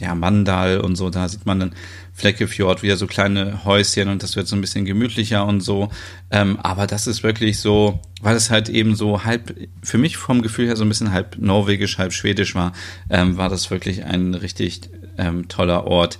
ja, 0.00 0.14
Mandal 0.14 0.80
und 0.80 0.96
so, 0.96 1.10
da 1.10 1.28
sieht 1.28 1.46
man 1.46 1.60
dann 1.60 1.72
Fleckefjord, 2.14 2.82
wieder 2.82 2.96
so 2.96 3.06
kleine 3.06 3.64
Häuschen 3.64 4.08
und 4.08 4.22
das 4.22 4.34
wird 4.34 4.48
so 4.48 4.56
ein 4.56 4.60
bisschen 4.60 4.84
gemütlicher 4.84 5.46
und 5.46 5.60
so. 5.60 5.90
Ähm, 6.30 6.58
aber 6.62 6.86
das 6.86 7.06
ist 7.06 7.22
wirklich 7.22 7.60
so, 7.60 8.00
weil 8.20 8.36
es 8.36 8.50
halt 8.50 8.68
eben 8.68 8.96
so 8.96 9.24
halb, 9.24 9.54
für 9.82 9.98
mich 9.98 10.16
vom 10.16 10.42
Gefühl 10.42 10.66
her 10.66 10.76
so 10.76 10.84
ein 10.84 10.88
bisschen 10.88 11.12
halb 11.12 11.36
norwegisch, 11.38 11.98
halb 11.98 12.12
schwedisch 12.12 12.54
war, 12.54 12.72
ähm, 13.08 13.36
war 13.36 13.48
das 13.48 13.70
wirklich 13.70 14.04
ein 14.04 14.34
richtig 14.34 14.90
ähm, 15.16 15.48
toller 15.48 15.86
Ort. 15.86 16.18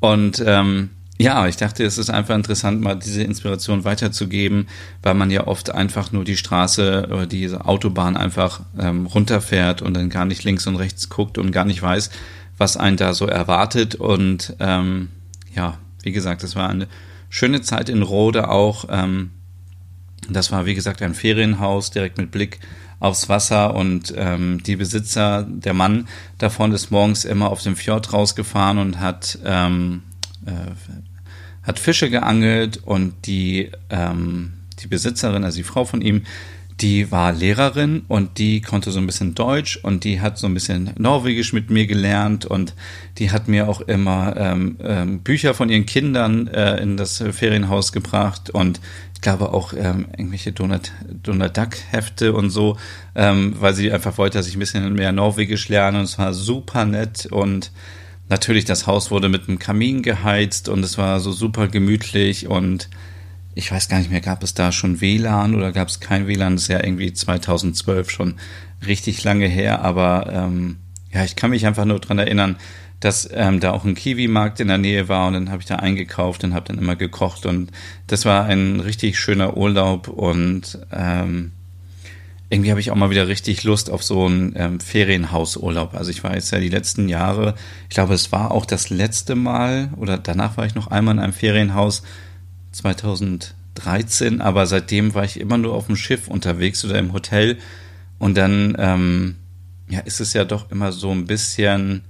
Und 0.00 0.42
ähm, 0.44 0.90
ja, 1.18 1.46
ich 1.46 1.56
dachte, 1.56 1.84
es 1.84 1.96
ist 1.96 2.10
einfach 2.10 2.34
interessant, 2.34 2.82
mal 2.82 2.96
diese 2.96 3.22
Inspiration 3.22 3.84
weiterzugeben, 3.84 4.68
weil 5.02 5.14
man 5.14 5.30
ja 5.30 5.46
oft 5.46 5.70
einfach 5.70 6.12
nur 6.12 6.24
die 6.24 6.36
Straße 6.36 7.06
oder 7.10 7.26
diese 7.26 7.64
Autobahn 7.64 8.16
einfach 8.16 8.60
ähm, 8.78 9.06
runterfährt 9.06 9.80
und 9.80 9.94
dann 9.94 10.10
gar 10.10 10.26
nicht 10.26 10.44
links 10.44 10.66
und 10.66 10.76
rechts 10.76 11.08
guckt 11.08 11.38
und 11.38 11.52
gar 11.52 11.64
nicht 11.64 11.80
weiß, 11.80 12.10
was 12.58 12.76
einen 12.76 12.96
da 12.96 13.14
so 13.14 13.26
erwartet. 13.26 13.94
Und 13.94 14.54
ähm, 14.60 15.08
ja, 15.54 15.78
wie 16.02 16.12
gesagt, 16.12 16.42
es 16.42 16.56
war 16.56 16.68
eine 16.68 16.88
schöne 17.28 17.60
Zeit 17.62 17.88
in 17.88 18.02
Rode 18.02 18.48
auch. 18.48 18.86
Ähm, 18.90 19.30
das 20.28 20.50
war, 20.52 20.66
wie 20.66 20.74
gesagt, 20.74 21.02
ein 21.02 21.14
Ferienhaus 21.14 21.90
direkt 21.90 22.18
mit 22.18 22.30
Blick 22.30 22.60
aufs 22.98 23.28
Wasser 23.28 23.74
und 23.74 24.14
ähm, 24.16 24.62
die 24.62 24.76
Besitzer, 24.76 25.46
der 25.48 25.74
Mann 25.74 26.08
davon 26.38 26.72
ist 26.72 26.90
morgens 26.90 27.24
immer 27.24 27.50
auf 27.50 27.62
dem 27.62 27.76
Fjord 27.76 28.12
rausgefahren 28.12 28.78
und 28.78 29.00
hat, 29.00 29.38
ähm, 29.44 30.02
äh, 30.46 30.72
hat 31.62 31.78
Fische 31.78 32.08
geangelt 32.08 32.78
und 32.78 33.26
die, 33.26 33.70
ähm, 33.90 34.54
die 34.80 34.88
Besitzerin, 34.88 35.44
also 35.44 35.58
die 35.58 35.62
Frau 35.62 35.84
von 35.84 36.00
ihm, 36.00 36.22
die 36.80 37.10
war 37.10 37.32
Lehrerin 37.32 38.02
und 38.06 38.36
die 38.36 38.60
konnte 38.60 38.90
so 38.90 38.98
ein 38.98 39.06
bisschen 39.06 39.34
Deutsch 39.34 39.78
und 39.82 40.04
die 40.04 40.20
hat 40.20 40.36
so 40.36 40.46
ein 40.46 40.52
bisschen 40.52 40.90
Norwegisch 40.98 41.54
mit 41.54 41.70
mir 41.70 41.86
gelernt 41.86 42.44
und 42.44 42.74
die 43.16 43.30
hat 43.30 43.48
mir 43.48 43.68
auch 43.68 43.80
immer 43.80 44.36
ähm, 44.36 44.76
ähm, 44.82 45.20
Bücher 45.20 45.54
von 45.54 45.70
ihren 45.70 45.86
Kindern 45.86 46.48
äh, 46.48 46.76
in 46.76 46.98
das 46.98 47.24
Ferienhaus 47.30 47.92
gebracht 47.92 48.50
und 48.50 48.80
ich 49.14 49.22
glaube 49.22 49.54
auch 49.54 49.72
ähm, 49.72 50.06
irgendwelche 50.16 50.52
Donald, 50.52 50.92
Donald 51.22 51.56
Duck 51.56 51.76
Hefte 51.90 52.34
und 52.34 52.50
so, 52.50 52.76
ähm, 53.14 53.54
weil 53.58 53.74
sie 53.74 53.90
einfach 53.90 54.18
wollte, 54.18 54.36
dass 54.36 54.46
ich 54.46 54.56
ein 54.56 54.60
bisschen 54.60 54.92
mehr 54.92 55.12
Norwegisch 55.12 55.70
lerne 55.70 56.00
und 56.00 56.04
es 56.04 56.18
war 56.18 56.34
super 56.34 56.84
nett 56.84 57.24
und 57.24 57.72
natürlich 58.28 58.66
das 58.66 58.86
Haus 58.86 59.10
wurde 59.10 59.30
mit 59.30 59.48
einem 59.48 59.58
Kamin 59.58 60.02
geheizt 60.02 60.68
und 60.68 60.84
es 60.84 60.98
war 60.98 61.20
so 61.20 61.32
super 61.32 61.68
gemütlich 61.68 62.48
und 62.48 62.90
ich 63.56 63.72
weiß 63.72 63.88
gar 63.88 63.98
nicht 63.98 64.10
mehr, 64.10 64.20
gab 64.20 64.42
es 64.42 64.52
da 64.52 64.70
schon 64.70 65.00
WLAN 65.00 65.54
oder 65.54 65.72
gab 65.72 65.88
es 65.88 65.98
kein 65.98 66.28
WLAN? 66.28 66.54
Das 66.56 66.64
ist 66.64 66.68
ja 66.68 66.84
irgendwie 66.84 67.12
2012 67.12 68.10
schon 68.10 68.34
richtig 68.86 69.24
lange 69.24 69.46
her, 69.46 69.80
aber 69.80 70.30
ähm, 70.30 70.76
ja, 71.10 71.24
ich 71.24 71.36
kann 71.36 71.50
mich 71.50 71.66
einfach 71.66 71.86
nur 71.86 71.98
dran 71.98 72.18
erinnern, 72.18 72.56
dass 73.00 73.26
ähm, 73.32 73.58
da 73.58 73.72
auch 73.72 73.84
ein 73.84 73.94
Kiwi-Markt 73.94 74.60
in 74.60 74.68
der 74.68 74.76
Nähe 74.76 75.08
war 75.08 75.26
und 75.26 75.32
dann 75.32 75.50
habe 75.50 75.62
ich 75.62 75.66
da 75.66 75.76
eingekauft 75.76 76.44
und 76.44 76.52
habe 76.52 76.66
dann 76.66 76.76
immer 76.76 76.96
gekocht 76.96 77.46
und 77.46 77.72
das 78.06 78.26
war 78.26 78.44
ein 78.44 78.78
richtig 78.78 79.18
schöner 79.18 79.56
Urlaub 79.56 80.08
und 80.08 80.78
ähm, 80.92 81.52
irgendwie 82.50 82.70
habe 82.70 82.80
ich 82.80 82.90
auch 82.90 82.96
mal 82.96 83.10
wieder 83.10 83.26
richtig 83.26 83.64
Lust 83.64 83.88
auf 83.90 84.04
so 84.04 84.26
einen 84.26 84.52
ähm, 84.54 84.80
Ferienhausurlaub. 84.80 85.94
Also 85.94 86.10
ich 86.10 86.22
war 86.22 86.34
jetzt 86.34 86.52
ja 86.52 86.60
die 86.60 86.68
letzten 86.68 87.08
Jahre, 87.08 87.54
ich 87.88 87.94
glaube, 87.94 88.12
es 88.12 88.32
war 88.32 88.50
auch 88.50 88.66
das 88.66 88.90
letzte 88.90 89.34
Mal 89.34 89.88
oder 89.96 90.18
danach 90.18 90.58
war 90.58 90.66
ich 90.66 90.74
noch 90.74 90.88
einmal 90.88 91.14
in 91.14 91.20
einem 91.20 91.32
Ferienhaus, 91.32 92.02
2013, 92.76 94.40
aber 94.40 94.66
seitdem 94.66 95.14
war 95.14 95.24
ich 95.24 95.40
immer 95.40 95.58
nur 95.58 95.74
auf 95.74 95.86
dem 95.86 95.96
Schiff 95.96 96.28
unterwegs 96.28 96.84
oder 96.84 96.98
im 96.98 97.12
Hotel. 97.12 97.58
Und 98.18 98.36
dann, 98.36 98.76
ähm, 98.78 99.36
ja, 99.88 100.00
ist 100.00 100.20
es 100.20 100.32
ja 100.32 100.44
doch 100.44 100.70
immer 100.70 100.92
so 100.92 101.10
ein 101.10 101.26
bisschen, 101.26 102.02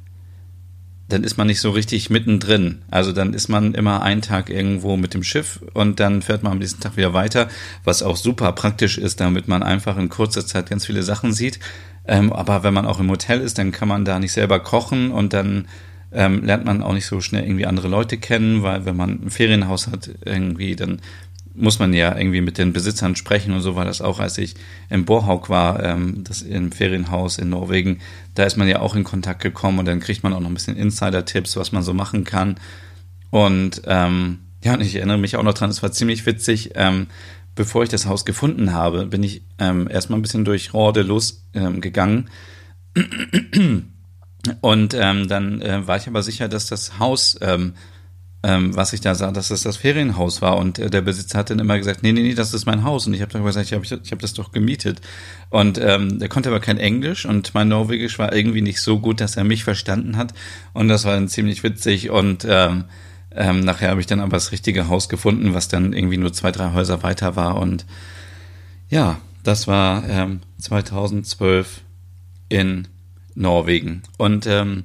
dann 1.09 1.25
ist 1.25 1.37
man 1.37 1.47
nicht 1.47 1.61
so 1.61 1.71
richtig 1.71 2.11
mittendrin. 2.11 2.83
Also 2.91 3.13
dann 3.13 3.33
ist 3.33 3.49
man 3.49 3.75
immer 3.75 4.03
einen 4.03 4.23
Tag 4.23 4.51
irgendwo 4.51 4.97
mit 4.97 5.15
dem 5.15 5.23
Schiff 5.23 5.61
und 5.73 6.01
dann 6.01 6.23
fährt 6.23 6.43
man 6.43 6.53
am 6.53 6.59
nächsten 6.59 6.81
Tag 6.81 6.97
wieder 6.97 7.15
weiter, 7.15 7.49
was 7.85 8.03
auch 8.03 8.17
super 8.17 8.53
praktisch 8.53 8.99
ist, 8.99 9.21
damit 9.21 9.47
man 9.47 9.63
einfach 9.63 9.97
in 9.97 10.09
kurzer 10.09 10.47
Zeit 10.47 10.71
ganz 10.71 10.87
viele 10.87 11.03
Sachen 11.03 11.33
sieht. 11.33 11.61
Ähm, 12.09 12.33
aber 12.33 12.63
wenn 12.63 12.75
man 12.75 12.87
auch 12.87 13.01
im 13.01 13.11
Hotel 13.11 13.41
ist, 13.41 13.59
dann 13.59 13.73
kann 13.73 13.89
man 13.89 14.05
da 14.05 14.19
nicht 14.19 14.33
selber 14.33 14.61
kochen 14.61 15.11
und 15.11 15.33
dann 15.33 15.69
ähm, 16.13 16.45
lernt 16.45 16.65
man 16.65 16.83
auch 16.83 16.93
nicht 16.93 17.07
so 17.07 17.21
schnell 17.21 17.45
irgendwie 17.45 17.67
andere 17.67 17.89
Leute 17.89 18.17
kennen, 18.17 18.63
weil 18.63 18.85
wenn 18.85 18.97
man 18.97 19.23
ein 19.25 19.31
Ferienhaus 19.31 19.89
hat, 19.89 20.11
irgendwie, 20.25 20.77
dann 20.77 21.01
muss 21.55 21.79
man 21.79 21.95
ja 21.95 22.17
irgendwie 22.17 22.43
mit 22.43 22.59
den 22.59 22.73
Besitzern 22.73 23.17
sprechen 23.17 23.55
und 23.55 23.61
so 23.61 23.77
war 23.77 23.85
das 23.85 24.03
auch, 24.03 24.21
als 24.21 24.37
ich 24.39 24.55
im 24.91 25.05
Borhaug 25.05 25.49
war, 25.49 25.83
ähm, 25.83 26.23
das 26.23 26.43
im 26.43 26.71
Ferienhaus 26.71 27.39
in 27.39 27.49
Norwegen, 27.49 27.99
da 28.35 28.45
ist 28.45 28.57
man 28.57 28.69
ja 28.69 28.81
auch 28.81 28.95
in 28.95 29.05
Kontakt 29.05 29.43
gekommen 29.43 29.79
und 29.79 29.87
dann 29.87 30.01
kriegt 30.01 30.23
man 30.23 30.33
auch 30.33 30.41
noch 30.41 30.51
ein 30.51 30.55
bisschen 30.55 30.77
Insider-Tipps, 30.77 31.57
was 31.57 31.73
man 31.73 31.83
so 31.83 31.95
machen 31.95 32.25
kann. 32.25 32.57
Und 33.31 33.83
ähm, 33.87 34.41
ja, 34.63 34.75
und 34.75 34.83
ich 34.83 34.97
erinnere 34.97 35.19
mich 35.19 35.37
auch 35.37 35.43
noch 35.43 35.55
dran, 35.55 35.71
es 35.71 35.83
war 35.83 35.93
ziemlich 35.93 36.27
witzig. 36.27 36.73
Ähm, 36.75 37.07
bevor 37.55 37.83
ich 37.83 37.89
das 37.89 38.07
Haus 38.07 38.25
gefunden 38.25 38.73
habe, 38.73 39.07
bin 39.07 39.23
ich 39.23 39.43
ähm, 39.59 39.89
erstmal 39.91 40.19
ein 40.19 40.23
bisschen 40.23 40.45
durch 40.45 40.75
Rorde 40.75 41.03
losgegangen. 41.03 42.29
Ähm, 42.95 43.93
und 44.61 44.95
ähm, 44.95 45.29
dann 45.29 45.61
äh, 45.63 45.87
war 45.87 45.97
ich 45.97 46.07
aber 46.07 46.23
sicher, 46.23 46.49
dass 46.49 46.67
das 46.67 46.99
Haus, 46.99 47.39
ähm, 47.41 47.75
ähm, 48.43 48.77
was 48.77 48.93
ich 48.93 49.01
da 49.01 49.15
sah, 49.15 49.33
dass 49.33 49.49
das 49.49 49.63
das 49.63 49.77
Ferienhaus 49.77 50.43
war. 50.43 50.57
Und 50.59 50.79
äh, 50.79 50.91
der 50.91 51.01
Besitzer 51.01 51.39
hat 51.39 51.51
dann 51.51 51.59
immer 51.59 51.79
gesagt, 51.79 52.03
nee, 52.03 52.13
nee, 52.13 52.23
nee, 52.23 52.35
das 52.35 52.55
ist 52.55 52.67
mein 52.67 52.85
Haus. 52.85 53.07
Und 53.07 53.15
ich 53.15 53.23
habe 53.23 53.33
dann 53.33 53.45
gesagt, 53.45 53.67
ich 53.67 53.73
habe 53.73 53.85
ich 53.85 54.13
hab 54.13 54.19
das 54.19 54.35
doch 54.35 54.53
gemietet. 54.53 55.01
Und 55.51 55.79
ähm, 55.79 56.19
der 56.19 56.29
konnte 56.29 56.49
aber 56.49 56.61
kein 56.61 56.79
Englisch 56.79 57.27
und 57.27 57.55
mein 57.55 57.69
Norwegisch 57.69 58.19
war 58.19 58.33
irgendwie 58.33 58.63
nicht 58.63 58.81
so 58.81 58.99
gut, 58.99 59.21
dass 59.21 59.37
er 59.37 59.45
mich 59.45 59.65
verstanden 59.65 60.17
hat. 60.17 60.35
Und 60.73 60.89
das 60.89 61.05
war 61.05 61.15
dann 61.15 61.29
ziemlich 61.29 61.63
witzig. 61.63 62.11
Und 62.11 62.47
ähm, 62.49 62.85
ähm, 63.35 63.61
nachher 63.61 63.91
habe 63.91 64.01
ich 64.01 64.07
dann 64.07 64.21
aber 64.21 64.37
das 64.37 64.53
richtige 64.53 64.89
Haus 64.89 65.09
gefunden, 65.09 65.53
was 65.55 65.69
dann 65.69 65.93
irgendwie 65.93 66.17
nur 66.17 66.33
zwei, 66.33 66.53
drei 66.53 66.73
Häuser 66.73 67.03
weiter 67.03 67.37
war. 67.37 67.59
Und 67.59 67.85
ja, 68.89 69.19
das 69.43 69.67
war 69.67 70.09
ähm, 70.09 70.41
2012 70.59 71.83
in 72.49 72.89
Norwegen. 73.37 74.03
Und 74.19 74.47
ähm, 74.47 74.85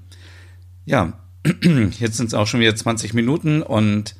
ja, 0.86 1.14
jetzt 2.00 2.18
sind 2.18 2.28
es 2.28 2.34
auch 2.34 2.48
schon 2.48 2.60
wieder 2.60 2.76
20 2.76 3.14
Minuten 3.14 3.64
und 3.64 4.16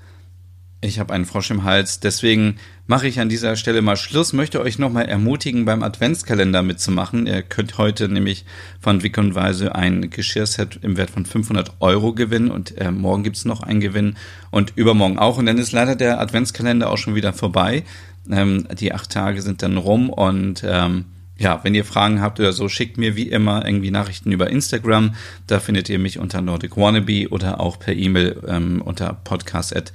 ich 0.84 1.00
habe 1.00 1.14
einen 1.14 1.26
Frosch 1.26 1.52
im 1.52 1.64
Hals. 1.64 2.00
Deswegen 2.00 2.56
mache 2.88 3.08
ich 3.08 3.20
an 3.20 3.30
dieser 3.30 3.56
Stelle 3.56 3.84
mal 3.84 3.96
Schluss. 3.96 4.34
Möchte 4.34 4.60
euch 4.62 4.80
nochmal 4.80 5.06
ermutigen, 5.06 5.64
beim 5.64 5.84
Adventskalender 5.84 6.64
mitzumachen. 6.64 7.28
Ihr 7.28 7.44
könnt 7.44 7.78
heute 7.78 8.10
nämlich 8.10 8.46
von 8.80 9.04
Wick 9.04 9.20
und 9.20 9.36
Weise 9.36 9.76
ein 9.76 10.10
Geschirrset 10.10 10.80
im 10.82 10.98
Wert 10.98 11.12
von 11.12 11.28
500 11.28 11.74
Euro 11.82 12.14
gewinnen 12.14 12.50
und 12.50 12.76
äh, 12.80 12.90
morgen 12.90 13.22
gibt's 13.22 13.46
noch 13.46 13.62
einen 13.62 13.80
Gewinn 13.80 14.16
und 14.50 14.74
übermorgen 14.76 15.20
auch. 15.20 15.38
Und 15.38 15.46
dann 15.46 15.60
ist 15.60 15.72
leider 15.72 15.96
der 15.96 16.20
Adventskalender 16.20 16.90
auch 16.90 16.98
schon 16.98 17.14
wieder 17.14 17.32
vorbei. 17.32 17.84
Ähm, 18.30 18.68
die 18.80 18.92
acht 18.92 19.12
Tage 19.12 19.44
sind 19.44 19.62
dann 19.62 19.78
rum 19.78 20.10
und 20.10 20.64
ähm, 20.66 21.06
ja, 21.42 21.60
wenn 21.64 21.74
ihr 21.74 21.86
Fragen 21.86 22.22
habt 22.22 22.40
oder 22.40 22.54
so, 22.54 22.70
schickt 22.70 23.00
mir 23.00 23.16
wie 23.16 23.28
immer 23.28 23.66
irgendwie 23.66 23.90
Nachrichten 23.90 24.32
über 24.32 24.52
Instagram. 24.52 25.16
Da 25.48 25.60
findet 25.60 25.90
ihr 25.90 25.98
mich 25.98 26.20
unter 26.20 26.40
Nordic 26.40 26.78
Wannabe 26.78 27.30
oder 27.30 27.60
auch 27.60 27.80
per 27.80 27.96
E-Mail 27.96 28.40
ähm, 28.48 28.84
unter 28.84 29.14
podcast 29.24 29.76
at 29.76 29.92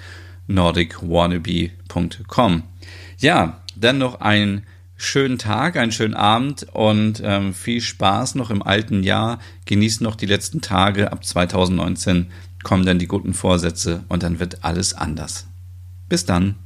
nordicwannabe.com. 0.49 2.65
Ja, 3.19 3.61
dann 3.77 3.99
noch 3.99 4.21
einen 4.21 4.65
schönen 4.97 5.39
Tag, 5.39 5.77
einen 5.77 5.93
schönen 5.93 6.15
Abend 6.15 6.67
und 6.73 7.23
ähm, 7.25 7.55
viel 7.55 7.81
Spaß 7.81 8.35
noch 8.35 8.51
im 8.51 8.63
alten 8.63 9.05
Jahr. 9.05 9.39
Genießt 9.67 10.01
noch 10.01 10.17
die 10.17 10.27
letzten 10.27 10.63
Tage. 10.63 11.13
Ab 11.13 11.25
2019 11.25 12.27
kommen 12.65 12.85
dann 12.85 12.99
die 12.99 13.07
guten 13.07 13.35
Vorsätze 13.35 14.03
und 14.09 14.25
dann 14.25 14.41
wird 14.41 14.65
alles 14.65 14.95
anders. 14.95 15.47
Bis 16.09 16.27
dann. 16.27 16.57